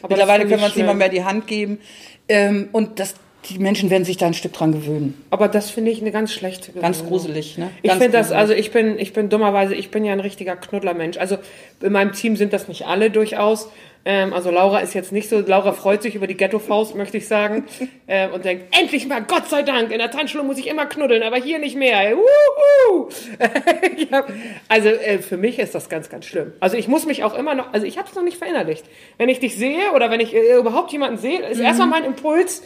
Mittlerweile 0.07 0.45
können 0.45 0.59
wir 0.59 0.67
uns 0.67 0.75
nicht 0.75 0.85
mal 0.85 0.93
mehr 0.93 1.09
die 1.09 1.23
Hand 1.23 1.47
geben. 1.47 1.79
Ähm, 2.27 2.69
und 2.71 2.99
das, 2.99 3.15
die 3.49 3.57
Menschen 3.57 3.89
werden 3.89 4.05
sich 4.05 4.17
da 4.17 4.27
ein 4.27 4.35
Stück 4.35 4.53
dran 4.53 4.73
gewöhnen. 4.73 5.19
Aber 5.31 5.47
das 5.47 5.71
finde 5.71 5.89
ich 5.89 5.99
eine 6.01 6.11
ganz 6.11 6.31
schlechte 6.31 6.71
Ganz 6.73 6.97
Gewöhnung. 6.99 7.17
gruselig, 7.19 7.57
ne? 7.57 7.71
Ich 7.81 7.89
Ganz 7.89 8.03
finde 8.03 8.17
das, 8.17 8.31
also 8.31 8.53
ich 8.53 8.69
bin, 8.71 8.99
ich 8.99 9.13
bin 9.13 9.29
dummerweise, 9.29 9.73
ich 9.73 9.89
bin 9.89 10.05
ja 10.05 10.13
ein 10.13 10.19
richtiger 10.19 10.55
Knuddlermensch. 10.55 11.17
Also 11.17 11.37
in 11.81 11.91
meinem 11.93 12.11
Team 12.11 12.35
sind 12.35 12.53
das 12.53 12.67
nicht 12.67 12.85
alle 12.85 13.09
durchaus. 13.09 13.69
Ähm, 14.05 14.33
also 14.33 14.49
Laura 14.49 14.79
ist 14.79 14.93
jetzt 14.93 15.11
nicht 15.11 15.29
so, 15.29 15.39
Laura 15.39 15.73
freut 15.73 16.01
sich 16.01 16.15
über 16.15 16.25
die 16.25 16.37
Ghetto-Faust, 16.37 16.95
möchte 16.95 17.17
ich 17.17 17.27
sagen. 17.27 17.65
ähm, 18.07 18.31
und 18.31 18.45
denkt, 18.45 18.75
endlich 18.79 19.07
mal, 19.07 19.21
Gott 19.21 19.49
sei 19.49 19.63
Dank, 19.63 19.91
in 19.91 19.99
der 19.99 20.09
Tanzschule 20.09 20.43
muss 20.43 20.57
ich 20.57 20.67
immer 20.67 20.85
knuddeln, 20.85 21.21
aber 21.23 21.37
hier 21.37 21.59
nicht 21.59 21.75
mehr. 21.75 22.17
Wuhu! 22.89 23.09
ja, 24.11 24.25
also 24.67 24.89
äh, 24.89 25.19
für 25.19 25.37
mich 25.37 25.59
ist 25.59 25.75
das 25.75 25.89
ganz, 25.89 26.09
ganz 26.09 26.25
schlimm. 26.25 26.53
Also 26.59 26.77
ich 26.77 26.87
muss 26.87 27.05
mich 27.05 27.23
auch 27.23 27.37
immer 27.37 27.55
noch, 27.55 27.73
also 27.73 27.85
ich 27.85 27.97
habe 27.97 28.07
es 28.07 28.15
noch 28.15 28.23
nicht 28.23 28.37
verinnerlicht. 28.37 28.85
Wenn 29.17 29.29
ich 29.29 29.39
dich 29.39 29.57
sehe 29.57 29.91
oder 29.93 30.09
wenn 30.09 30.19
ich 30.19 30.33
äh, 30.33 30.55
überhaupt 30.55 30.91
jemanden 30.91 31.17
sehe, 31.17 31.39
ist 31.47 31.59
erstmal 31.59 31.87
mein 31.87 32.05
Impuls, 32.05 32.63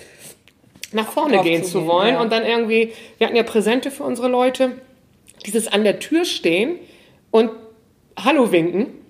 nach 0.92 1.12
vorne 1.12 1.42
gehen 1.42 1.64
zu 1.64 1.72
zu 1.72 1.80
gehen, 1.80 1.88
wollen 1.88 2.14
ja. 2.14 2.22
und 2.22 2.32
dann 2.32 2.46
irgendwie, 2.46 2.94
wir 3.18 3.28
hatten 3.28 3.36
ja 3.36 3.44
Präsente 3.44 3.90
für 3.90 4.04
unsere 4.04 4.28
Leute, 4.28 4.74
dieses 5.46 5.68
an 5.68 5.84
der 5.84 6.00
Tür 6.00 6.26
stehen 6.26 6.78
und 7.32 7.50
Hallo 8.16 8.52
winken, 8.52 9.03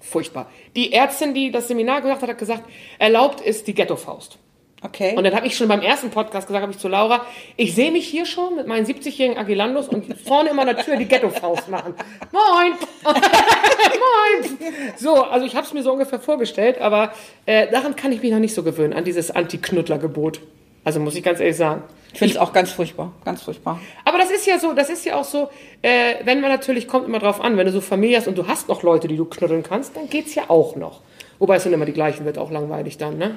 furchtbar. 0.00 0.50
Die 0.76 0.92
Ärztin, 0.92 1.34
die 1.34 1.50
das 1.50 1.68
Seminar 1.68 2.00
gemacht 2.02 2.22
hat, 2.22 2.28
hat 2.28 2.38
gesagt, 2.38 2.64
erlaubt 2.98 3.40
ist 3.40 3.66
die 3.66 3.74
Ghetto-Faust. 3.74 4.38
Okay. 4.80 5.16
Und 5.16 5.24
dann 5.24 5.34
habe 5.34 5.46
ich 5.46 5.56
schon 5.56 5.66
beim 5.66 5.80
ersten 5.80 6.10
Podcast 6.10 6.46
gesagt, 6.46 6.62
habe 6.62 6.72
ich 6.72 6.78
zu 6.78 6.86
Laura, 6.86 7.26
ich 7.56 7.74
sehe 7.74 7.90
mich 7.90 8.06
hier 8.06 8.26
schon 8.26 8.54
mit 8.54 8.68
meinen 8.68 8.86
70-jährigen 8.86 9.36
Agilandos 9.36 9.88
und 9.88 10.16
vorne 10.20 10.50
immer 10.50 10.62
an 10.62 10.68
der 10.68 10.84
Tür 10.84 10.96
die 10.96 11.06
Ghetto-Faust 11.06 11.68
machen. 11.68 11.94
Moin! 12.32 12.74
Moin! 13.02 14.58
So, 14.96 15.24
also 15.24 15.46
ich 15.46 15.56
habe 15.56 15.66
es 15.66 15.72
mir 15.72 15.82
so 15.82 15.92
ungefähr 15.92 16.20
vorgestellt, 16.20 16.80
aber 16.80 17.12
äh, 17.46 17.68
daran 17.72 17.96
kann 17.96 18.12
ich 18.12 18.22
mich 18.22 18.30
noch 18.30 18.38
nicht 18.38 18.54
so 18.54 18.62
gewöhnen, 18.62 18.92
an 18.92 19.04
dieses 19.04 19.32
Anti-Knuddler-Gebot. 19.32 20.40
Also 20.88 21.00
muss 21.00 21.14
ich 21.16 21.22
ganz 21.22 21.38
ehrlich 21.38 21.58
sagen. 21.58 21.82
Ich 22.14 22.18
finde 22.18 22.32
es 22.32 22.40
auch 22.40 22.54
ganz 22.54 22.70
furchtbar, 22.70 23.12
ganz 23.22 23.42
furchtbar. 23.42 23.78
Aber 24.06 24.16
das 24.16 24.30
ist 24.30 24.46
ja 24.46 24.58
so, 24.58 24.72
das 24.72 24.88
ist 24.88 25.04
ja 25.04 25.16
auch 25.16 25.24
so, 25.24 25.50
äh, 25.82 26.14
wenn 26.24 26.40
man 26.40 26.50
natürlich, 26.50 26.88
kommt 26.88 27.06
immer 27.06 27.18
drauf 27.18 27.42
an, 27.42 27.58
wenn 27.58 27.66
du 27.66 27.72
so 27.72 27.82
Familie 27.82 28.16
hast 28.16 28.26
und 28.26 28.38
du 28.38 28.46
hast 28.46 28.68
noch 28.68 28.82
Leute, 28.82 29.06
die 29.06 29.18
du 29.18 29.26
knuddeln 29.26 29.62
kannst, 29.62 29.94
dann 29.96 30.08
geht's 30.08 30.34
ja 30.34 30.44
auch 30.48 30.76
noch. 30.76 31.02
Wobei 31.38 31.56
es 31.56 31.64
sind 31.64 31.74
immer 31.74 31.84
die 31.84 31.92
gleichen, 31.92 32.24
wird 32.24 32.38
auch 32.38 32.50
langweilig 32.50 32.96
dann, 32.96 33.18
ne? 33.18 33.36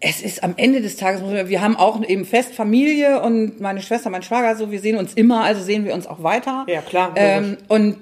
Es 0.00 0.20
ist 0.20 0.44
am 0.44 0.52
Ende 0.58 0.82
des 0.82 0.96
Tages, 0.96 1.22
wir 1.48 1.62
haben 1.62 1.76
auch 1.76 2.04
eben 2.04 2.26
fest 2.26 2.52
Familie 2.54 3.22
und 3.22 3.58
meine 3.62 3.80
Schwester, 3.80 4.10
mein 4.10 4.22
Schwager, 4.22 4.54
so, 4.54 4.70
wir 4.70 4.80
sehen 4.80 4.98
uns 4.98 5.14
immer, 5.14 5.42
also 5.44 5.62
sehen 5.62 5.86
wir 5.86 5.94
uns 5.94 6.06
auch 6.06 6.22
weiter. 6.22 6.66
Ja, 6.68 6.82
klar, 6.82 7.12
Ähm, 7.16 7.56
und 7.68 7.96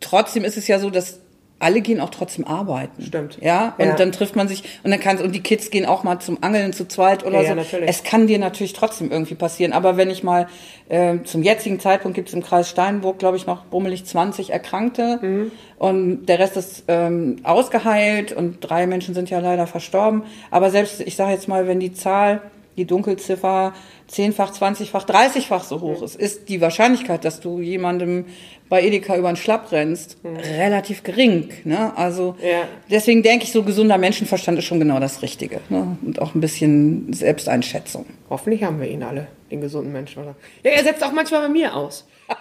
trotzdem 0.00 0.42
ist 0.42 0.56
es 0.56 0.66
ja 0.66 0.80
so, 0.80 0.90
dass 0.90 1.20
alle 1.58 1.80
gehen 1.80 2.00
auch 2.00 2.10
trotzdem 2.10 2.46
arbeiten. 2.46 3.02
Stimmt. 3.02 3.38
Ja, 3.40 3.74
und 3.78 3.86
Ja. 3.86 3.94
dann 3.94 4.12
trifft 4.12 4.36
man 4.36 4.46
sich 4.46 4.62
und 4.84 4.90
dann 4.90 5.00
kann 5.00 5.18
und 5.18 5.34
die 5.34 5.40
Kids 5.40 5.70
gehen 5.70 5.86
auch 5.86 6.04
mal 6.04 6.18
zum 6.18 6.36
Angeln 6.42 6.72
zu 6.74 6.86
zweit 6.86 7.24
oder 7.24 7.36
Ja, 7.36 7.42
so. 7.42 7.48
ja, 7.48 7.54
natürlich. 7.54 7.88
Es 7.88 8.02
kann 8.04 8.26
dir 8.26 8.38
natürlich 8.38 8.74
trotzdem 8.74 9.10
irgendwie 9.10 9.34
passieren. 9.36 9.72
Aber 9.72 9.96
wenn 9.96 10.10
ich 10.10 10.22
mal 10.22 10.48
äh, 10.90 11.16
zum 11.24 11.42
jetzigen 11.42 11.80
Zeitpunkt 11.80 12.14
gibt 12.14 12.28
es 12.28 12.34
im 12.34 12.42
Kreis 12.42 12.68
Steinburg, 12.68 13.18
glaube 13.18 13.36
ich, 13.38 13.46
noch 13.46 13.64
bummelig 13.64 14.04
20 14.04 14.50
Erkrankte 14.50 15.18
Mhm. 15.22 15.50
und 15.78 16.26
der 16.26 16.38
Rest 16.38 16.56
ist 16.58 16.84
ähm, 16.88 17.36
ausgeheilt 17.42 18.32
und 18.32 18.58
drei 18.60 18.86
Menschen 18.86 19.14
sind 19.14 19.30
ja 19.30 19.38
leider 19.40 19.66
verstorben. 19.66 20.24
Aber 20.50 20.70
selbst, 20.70 21.00
ich 21.00 21.16
sage 21.16 21.32
jetzt 21.32 21.48
mal, 21.48 21.66
wenn 21.66 21.80
die 21.80 21.92
Zahl, 21.92 22.42
die 22.76 22.84
Dunkelziffer 22.84 23.72
zehnfach, 24.06 24.52
zwanzigfach, 24.52 25.04
dreißigfach 25.04 25.64
so 25.64 25.80
hoch 25.80 26.02
ist, 26.02 26.16
ist 26.16 26.48
die 26.48 26.60
Wahrscheinlichkeit, 26.60 27.24
dass 27.24 27.40
du 27.40 27.60
jemandem 27.60 28.26
bei 28.68 28.82
Edeka 28.82 29.16
über 29.16 29.28
den 29.32 29.36
Schlapp 29.36 29.70
rennst, 29.72 30.18
relativ 30.24 31.02
gering. 31.04 31.50
Ne? 31.64 31.92
Also 31.96 32.36
Mhm. 32.40 32.46
Ja. 32.46 32.62
deswegen 32.90 33.22
denke 33.22 33.44
ich, 33.44 33.52
so 33.52 33.62
gesunder 33.62 33.96
Menschenverstand 33.98 34.58
ist 34.58 34.64
schon 34.64 34.80
genau 34.80 34.98
das 35.00 35.22
Richtige. 35.22 35.60
Ne? 35.68 35.96
Und 36.04 36.20
auch 36.20 36.34
ein 36.34 36.40
bisschen 36.40 37.12
Selbsteinschätzung. 37.12 38.06
Hoffentlich 38.28 38.62
haben 38.64 38.80
wir 38.80 38.88
ihn 38.88 39.02
alle, 39.02 39.28
den 39.50 39.60
gesunden 39.60 39.92
Menschen. 39.92 40.22
Oder? 40.24 40.34
Ja, 40.64 40.72
er 40.72 40.82
setzt 40.84 41.02
auch 41.04 41.12
manchmal 41.12 41.42
bei 41.42 41.48
mir 41.48 41.74
aus. 41.74 42.06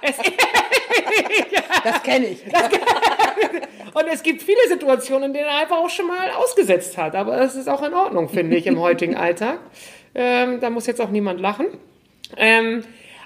Das 1.84 2.02
kenne 2.04 2.26
ich. 2.28 2.40
und 3.94 4.08
es 4.12 4.24
gibt 4.24 4.42
viele 4.42 4.58
Situationen, 4.68 5.26
in 5.26 5.34
denen 5.34 5.46
er 5.48 5.58
einfach 5.62 5.78
auch 5.78 5.90
schon 5.90 6.08
mal 6.08 6.32
ausgesetzt 6.32 6.98
hat. 6.98 7.16
Aber 7.16 7.38
das 7.38 7.56
ist 7.56 7.68
auch 7.70 7.84
in 7.84 7.94
Ordnung, 7.94 8.30
finde 8.30 8.56
ich, 8.58 8.66
im 8.68 8.80
heutigen 8.80 9.16
Alltag. 9.16 9.60
Ähm, 10.16 10.60
da 10.62 10.70
muss 10.70 10.88
jetzt 10.88 11.02
auch 11.02 11.10
niemand 11.10 11.40
lachen. 11.42 11.68
Ähm, 12.38 12.84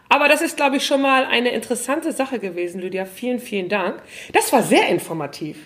aber 0.09 0.27
das 0.27 0.41
ist, 0.41 0.57
glaube 0.57 0.77
ich, 0.77 0.85
schon 0.85 1.01
mal 1.01 1.25
eine 1.25 1.51
interessante 1.51 2.11
Sache 2.11 2.39
gewesen, 2.39 2.81
Lydia. 2.81 3.05
Vielen, 3.05 3.39
vielen 3.39 3.69
Dank. 3.69 4.01
Das 4.33 4.51
war 4.51 4.63
sehr 4.63 4.87
informativ. 4.89 5.57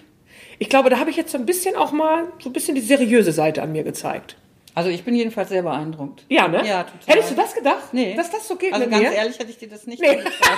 Ich 0.60 0.70
glaube, 0.70 0.90
da 0.90 1.00
habe 1.00 1.10
ich 1.10 1.16
jetzt 1.16 1.32
so 1.32 1.38
ein 1.38 1.46
bisschen 1.46 1.76
auch 1.76 1.92
mal 1.94 2.26
so 2.40 2.50
ein 2.50 2.54
bisschen 2.54 2.76
die 2.76 2.82
seriöse 2.82 3.32
Seite 3.32 3.62
an 3.64 3.72
mir 3.72 3.84
gezeigt. 3.84 4.36
Also 4.76 4.90
ich 4.90 5.04
bin 5.04 5.16
jedenfalls 5.16 5.50
sehr 5.50 5.62
beeindruckt. 5.64 6.26
Ja, 6.30 6.48
ne? 6.48 6.58
Ja, 6.68 6.84
total. 6.84 7.16
Hättest 7.16 7.32
du 7.32 7.36
das 7.36 7.54
gedacht? 7.54 7.94
Nee. 7.94 8.16
Dass 8.16 8.32
das 8.32 8.48
so 8.48 8.56
geht 8.56 8.74
Also 8.74 8.86
mit 8.86 8.92
ganz 8.92 9.04
mir? 9.10 9.14
ehrlich 9.16 9.40
hätte 9.40 9.50
ich 9.52 9.58
dir 9.58 9.70
das 9.70 9.86
nicht 9.88 10.04
zugetraut. 10.04 10.34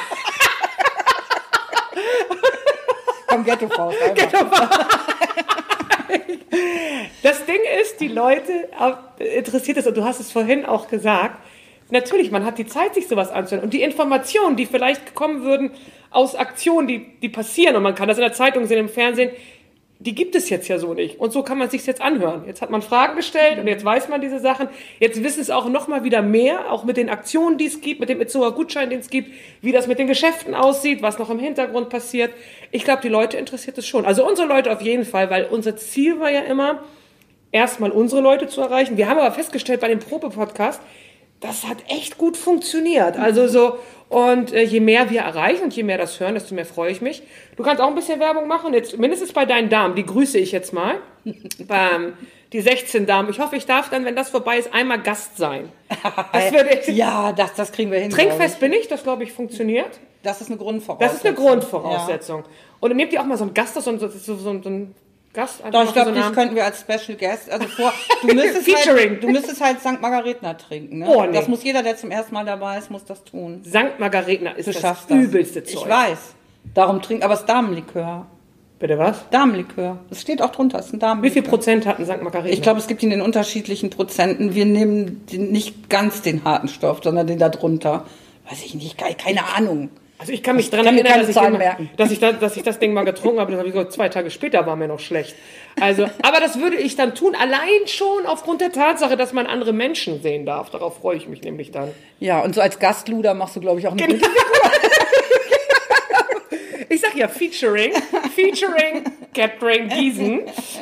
Komm, 3.28 3.44
Ghetto-Faust. 3.44 3.98
einfach. 4.02 4.88
Das 7.24 7.46
Ding 7.46 7.60
ist, 7.82 8.00
die 8.02 8.08
Leute 8.08 8.70
interessiert 9.18 9.78
es, 9.78 9.88
und 9.88 9.98
du 9.98 10.04
hast 10.04 10.20
es 10.20 10.32
vorhin 10.32 10.66
auch 10.66 10.88
gesagt, 10.88 11.38
natürlich, 11.90 12.32
man 12.32 12.46
hat 12.46 12.58
die 12.58 12.68
Zeit, 12.68 12.94
sich 12.94 13.08
sowas 13.08 13.32
anzuhören. 13.32 13.64
Und 13.64 13.74
die 13.74 13.82
Informationen, 13.82 14.56
die 14.56 14.66
vielleicht 14.66 15.16
kommen 15.16 15.44
würden 15.44 15.72
aus 16.12 16.36
Aktionen, 16.36 16.88
die, 16.88 17.06
die 17.22 17.30
passieren, 17.30 17.76
und 17.76 17.84
man 17.84 17.96
kann 17.96 18.08
das 18.08 18.18
in 18.18 18.24
der 18.24 18.34
Zeitung 18.34 18.66
sehen, 18.68 18.80
im 18.80 18.90
Fernsehen, 18.90 19.32
die 20.06 20.14
gibt 20.14 20.36
es 20.36 20.50
jetzt 20.50 20.68
ja 20.68 20.78
so 20.78 20.94
nicht. 20.94 21.20
Und 21.20 21.34
so 21.34 21.42
kann 21.42 21.58
man 21.58 21.70
sich 21.70 21.86
jetzt 21.86 22.02
anhören. 22.02 22.44
Jetzt 22.46 22.62
hat 22.62 22.70
man 22.70 22.84
Fragen 22.84 23.16
gestellt 23.16 23.58
und 23.60 23.68
jetzt 23.68 23.84
weiß 23.84 24.08
man 24.08 24.22
diese 24.22 24.40
Sachen. 24.40 24.68
Jetzt 25.00 25.24
wissen 25.24 25.42
es 25.42 25.50
auch 25.50 25.68
noch 25.68 25.88
mal 25.88 26.04
wieder 26.04 26.22
mehr, 26.22 26.72
auch 26.72 26.84
mit 26.84 26.98
den 26.98 27.10
Aktionen, 27.10 27.58
die 27.58 27.66
es 27.66 27.82
gibt, 27.82 28.00
mit 28.00 28.10
dem 28.10 28.22
Itzoa 28.22 28.50
Gutschein, 28.50 28.92
den 28.92 29.00
es 29.00 29.10
gibt, 29.10 29.32
wie 29.62 29.72
das 29.72 29.88
mit 29.88 29.98
den 29.98 30.08
Geschäften 30.08 30.54
aussieht, 30.54 31.02
was 31.02 31.18
noch 31.18 31.32
im 31.32 31.40
Hintergrund 31.40 31.90
passiert. 31.90 32.32
Ich 32.72 32.84
glaube, 32.84 33.02
die 33.02 33.10
Leute 33.10 33.38
interessiert 33.38 33.78
es 33.80 33.88
schon. 33.88 34.06
Also 34.06 34.28
unsere 34.28 34.48
Leute 34.48 34.72
auf 34.72 34.82
jeden 34.82 35.06
Fall, 35.06 35.32
weil 35.32 35.46
unser 35.46 35.76
Ziel 35.76 36.20
war 36.20 36.30
ja 36.30 36.42
immer, 36.42 36.84
erstmal 37.52 37.90
unsere 37.90 38.22
Leute 38.22 38.48
zu 38.48 38.62
erreichen. 38.62 38.98
Wir 38.98 39.10
haben 39.10 39.18
aber 39.18 39.32
festgestellt 39.32 39.80
bei 39.80 39.88
dem 39.88 40.00
Probe-Podcast, 40.00 40.82
das 41.46 41.66
hat 41.66 41.78
echt 41.88 42.18
gut 42.18 42.38
funktioniert. 42.38 43.18
Also 43.18 43.48
so, 43.48 43.78
und 44.10 44.54
äh, 44.54 44.64
je 44.64 44.80
mehr 44.80 45.10
wir 45.10 45.22
erreichen 45.22 45.64
und 45.64 45.76
je 45.76 45.84
mehr 45.84 45.98
das 45.98 46.20
hören, 46.20 46.36
desto 46.36 46.56
mehr 46.56 46.66
freue 46.66 46.92
ich 46.92 47.02
mich. 47.02 47.24
Du 47.56 47.64
kannst 47.64 47.82
auch 47.82 47.88
ein 47.88 47.96
bisschen 47.96 48.20
Werbung 48.20 48.48
machen, 48.48 48.74
jetzt 48.74 48.98
mindestens 48.98 49.34
bei 49.34 49.46
deinen 49.46 49.70
Damen, 49.70 49.96
die 49.96 50.06
grüße 50.06 50.38
ich 50.38 50.52
jetzt 50.52 50.74
mal. 50.74 50.96
ähm, 51.26 52.14
die 52.54 52.62
16 52.62 53.06
Damen. 53.06 53.30
Ich 53.30 53.40
hoffe, 53.40 53.56
ich 53.56 53.66
darf 53.66 53.90
dann, 53.90 54.06
wenn 54.06 54.16
das 54.16 54.30
vorbei 54.30 54.58
ist, 54.58 54.74
einmal 54.74 55.02
Gast 55.02 55.38
sein. 55.38 55.70
Das 56.32 56.52
würde 56.54 56.80
ich. 56.80 56.88
Ja, 56.96 57.34
das, 57.34 57.54
das 57.56 57.72
kriegen 57.72 57.92
wir 57.92 58.00
hin. 58.00 58.12
Trinkfest 58.12 58.60
bin 58.60 58.72
ich, 58.72 58.88
das 58.88 59.04
glaube 59.04 59.24
ich 59.24 59.34
funktioniert. 59.34 59.90
ich. 59.92 60.00
Das 60.24 60.42
ist 60.42 60.50
eine 60.50 60.58
Grundvoraussetzung. 60.58 61.08
Das 61.08 61.18
ist 61.18 61.26
eine 61.26 61.36
Grundvoraussetzung. 61.36 62.44
Und 62.80 62.90
dann 62.90 62.98
nehmt 62.98 63.14
ihr 63.14 63.22
auch 63.22 63.26
mal 63.26 63.38
so 63.38 63.44
einen 63.44 63.54
Gast, 63.54 63.76
so, 63.76 63.82
so, 63.82 64.08
so, 64.08 64.36
so 64.36 64.50
einen 64.50 64.96
Gast. 65.36 65.62
Doch, 65.72 65.84
ich 65.84 65.94
glaube, 65.94 66.10
so 66.10 66.16
dich 66.16 66.32
könnten 66.34 66.56
wir 66.56 66.66
als 66.66 66.82
Special 66.82 67.18
Guest, 67.18 67.52
also 67.52 67.68
vor, 67.68 67.94
du 68.22 68.28
müsstest, 68.34 68.64
Featuring. 68.64 69.10
halt, 69.12 69.24
du 69.24 69.28
müsstest 69.30 69.62
halt 69.62 69.80
St. 69.80 70.02
Margaretna 70.02 70.54
trinken, 70.56 71.00
ne? 71.00 71.08
Oh, 71.08 71.24
nee. 71.26 71.34
Das 71.34 71.48
muss 71.48 71.64
jeder, 71.64 71.84
der 71.84 71.98
zum 71.98 72.10
ersten 72.12 72.34
Mal 72.34 72.46
dabei 72.46 72.78
ist, 72.78 72.90
muss 72.90 73.06
das 73.06 73.24
tun. 73.24 73.62
Sankt 73.64 74.00
Margaretna 74.00 74.52
ist 74.52 74.68
Du 74.68 74.72
das 74.72 75.06
übelste 75.10 75.64
Zeug. 75.64 75.84
Ich 75.84 75.90
weiß. 75.90 76.18
Darum 76.74 77.02
trink, 77.02 77.24
aber 77.24 77.36
es 77.36 77.42
ist 77.42 77.50
Damenlikör. 77.50 78.26
Bitte 78.80 78.98
was? 78.98 79.24
Damenlikör. 79.32 80.00
Das 80.10 80.20
steht 80.22 80.42
auch 80.42 80.52
drunter, 80.52 80.80
es 80.80 80.88
ist 80.88 80.94
ein 80.94 80.98
Wie 80.98 81.00
Damenlikör. 81.00 81.34
viel 81.34 81.50
Prozent 81.50 81.86
hatten 81.86 82.06
St. 82.06 82.22
Margaretha? 82.22 82.54
Ich 82.54 82.62
glaube, 82.62 82.80
es 82.80 82.88
gibt 82.88 83.04
ihn 83.04 83.12
in 83.12 83.22
unterschiedlichen 83.22 83.90
Prozenten. 83.90 84.54
Wir 84.56 84.66
nehmen 84.66 85.26
den, 85.32 85.52
nicht 85.52 85.90
ganz 85.90 86.22
den 86.22 86.44
harten 86.44 86.68
Stoff, 86.68 87.00
sondern 87.04 87.28
den 87.28 87.40
da 87.40 87.50
drunter. 87.50 88.06
Weiß 88.50 88.64
ich 88.66 88.76
nicht, 88.76 88.98
keine 88.98 89.46
Ahnung. 89.56 89.90
Also 90.18 90.32
ich 90.32 90.44
kann 90.44 90.56
mich 90.56 90.72
mir 90.72 90.78
erinnern, 90.78 91.20
dass 91.20 91.30
ich, 91.30 91.36
merken. 91.36 91.90
dass, 91.98 92.10
ich 92.12 92.20
da, 92.20 92.32
dass 92.32 92.56
ich 92.56 92.64
das 92.64 92.80
Ding 92.80 92.94
mal 92.94 93.04
getrunken 93.04 93.40
habe. 93.40 93.52
Das 93.52 93.60
habe 93.60 93.68
ich 93.70 93.76
so 93.76 93.84
zwei 93.86 94.08
Tage 94.08 94.32
später 94.32 94.66
war 94.66 94.76
mir 94.76 94.88
noch 94.88 95.00
schlecht. 95.02 95.36
Also, 95.80 96.04
aber 96.22 96.40
das 96.40 96.58
würde 96.60 96.78
ich 96.78 96.96
dann 96.96 97.16
tun, 97.16 97.36
allein 97.36 97.86
schon 97.88 98.26
aufgrund 98.26 98.62
der 98.62 98.72
Tatsache, 98.72 99.18
dass 99.18 99.34
man 99.34 99.46
andere 99.46 99.74
Menschen 99.74 100.22
sehen 100.22 100.46
darf. 100.46 100.70
Darauf 100.70 101.00
freue 101.00 101.18
ich 101.18 101.28
mich 101.28 101.42
nämlich 101.42 101.72
dann. 101.72 101.92
Ja, 102.20 102.40
und 102.40 102.56
so 102.56 102.62
als 102.62 102.80
Gastluder 102.80 103.34
machst 103.34 103.58
du, 103.58 103.60
glaube 103.60 103.80
ich, 103.82 103.88
auch 103.88 103.92
eine 103.92 104.02
Genau. 104.08 104.14
gute 104.26 104.30
Ich 106.90 107.02
sag 107.02 107.16
ja 107.16 107.28
Featuring, 107.28 107.92
Featuring 108.36 109.04
Catering 109.36 109.90
Gießen. 109.90 110.42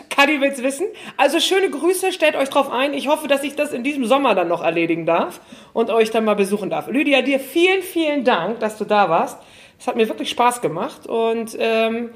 Kadi 0.10 0.40
will's 0.40 0.64
wissen. 0.64 0.86
Also 1.18 1.40
schöne 1.40 1.70
Grüße, 1.70 2.12
stellt 2.14 2.36
euch 2.36 2.50
drauf 2.50 2.72
ein. 2.72 2.94
Ich 2.94 3.08
hoffe, 3.08 3.28
dass 3.28 3.44
ich 3.44 3.56
das 3.56 3.74
in 3.74 3.84
diesem 3.84 4.06
Sommer 4.06 4.36
dann 4.36 4.48
noch 4.48 4.64
erledigen 4.64 5.06
darf 5.06 5.42
und 5.74 5.90
euch 5.90 6.12
dann 6.12 6.24
mal 6.24 6.36
besuchen 6.36 6.70
darf. 6.70 6.88
Lydia, 6.88 7.22
dir 7.22 7.40
vielen, 7.40 7.82
vielen 7.82 8.24
Dank, 8.24 8.60
dass 8.60 8.78
du 8.78 8.86
da 8.86 9.10
warst. 9.10 9.40
Es 9.80 9.88
hat 9.88 9.98
mir 9.98 10.08
wirklich 10.08 10.30
Spaß 10.30 10.62
gemacht 10.62 11.08
und 11.08 11.58
ähm, 11.60 12.12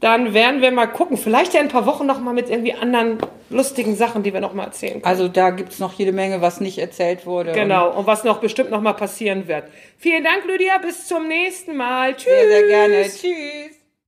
dann 0.00 0.32
werden 0.32 0.62
wir 0.62 0.70
mal 0.70 0.86
gucken. 0.86 1.16
Vielleicht 1.16 1.54
ja 1.54 1.60
in 1.60 1.66
ein 1.66 1.72
paar 1.72 1.86
Wochen 1.86 2.06
noch 2.06 2.20
mal 2.20 2.32
mit 2.32 2.50
irgendwie 2.50 2.74
anderen 2.74 3.18
lustigen 3.50 3.96
Sachen, 3.96 4.22
die 4.22 4.32
wir 4.32 4.40
noch 4.40 4.54
mal 4.54 4.64
erzählen 4.64 4.94
können. 4.94 5.04
Also 5.04 5.26
da 5.26 5.50
gibt's 5.50 5.78
noch 5.78 5.94
jede 5.94 6.12
Menge, 6.12 6.40
was 6.40 6.60
nicht 6.60 6.78
erzählt 6.78 7.26
wurde. 7.26 7.52
Genau, 7.52 7.90
und 7.96 8.06
was 8.06 8.24
noch 8.24 8.38
bestimmt 8.38 8.70
noch 8.70 8.80
mal 8.80 8.92
passieren 8.92 9.48
wird. 9.48 9.64
Vielen 9.96 10.22
Dank, 10.22 10.44
Lydia. 10.46 10.78
Bis 10.78 11.06
zum 11.06 11.26
nächsten 11.26 11.76
Mal. 11.76 12.14
Tschüss. 12.14 12.26
Und 12.26 12.48
sehr, 12.48 12.48
sehr 12.48 12.66
gerne. 12.68 13.02
Tschüss. 13.04 13.77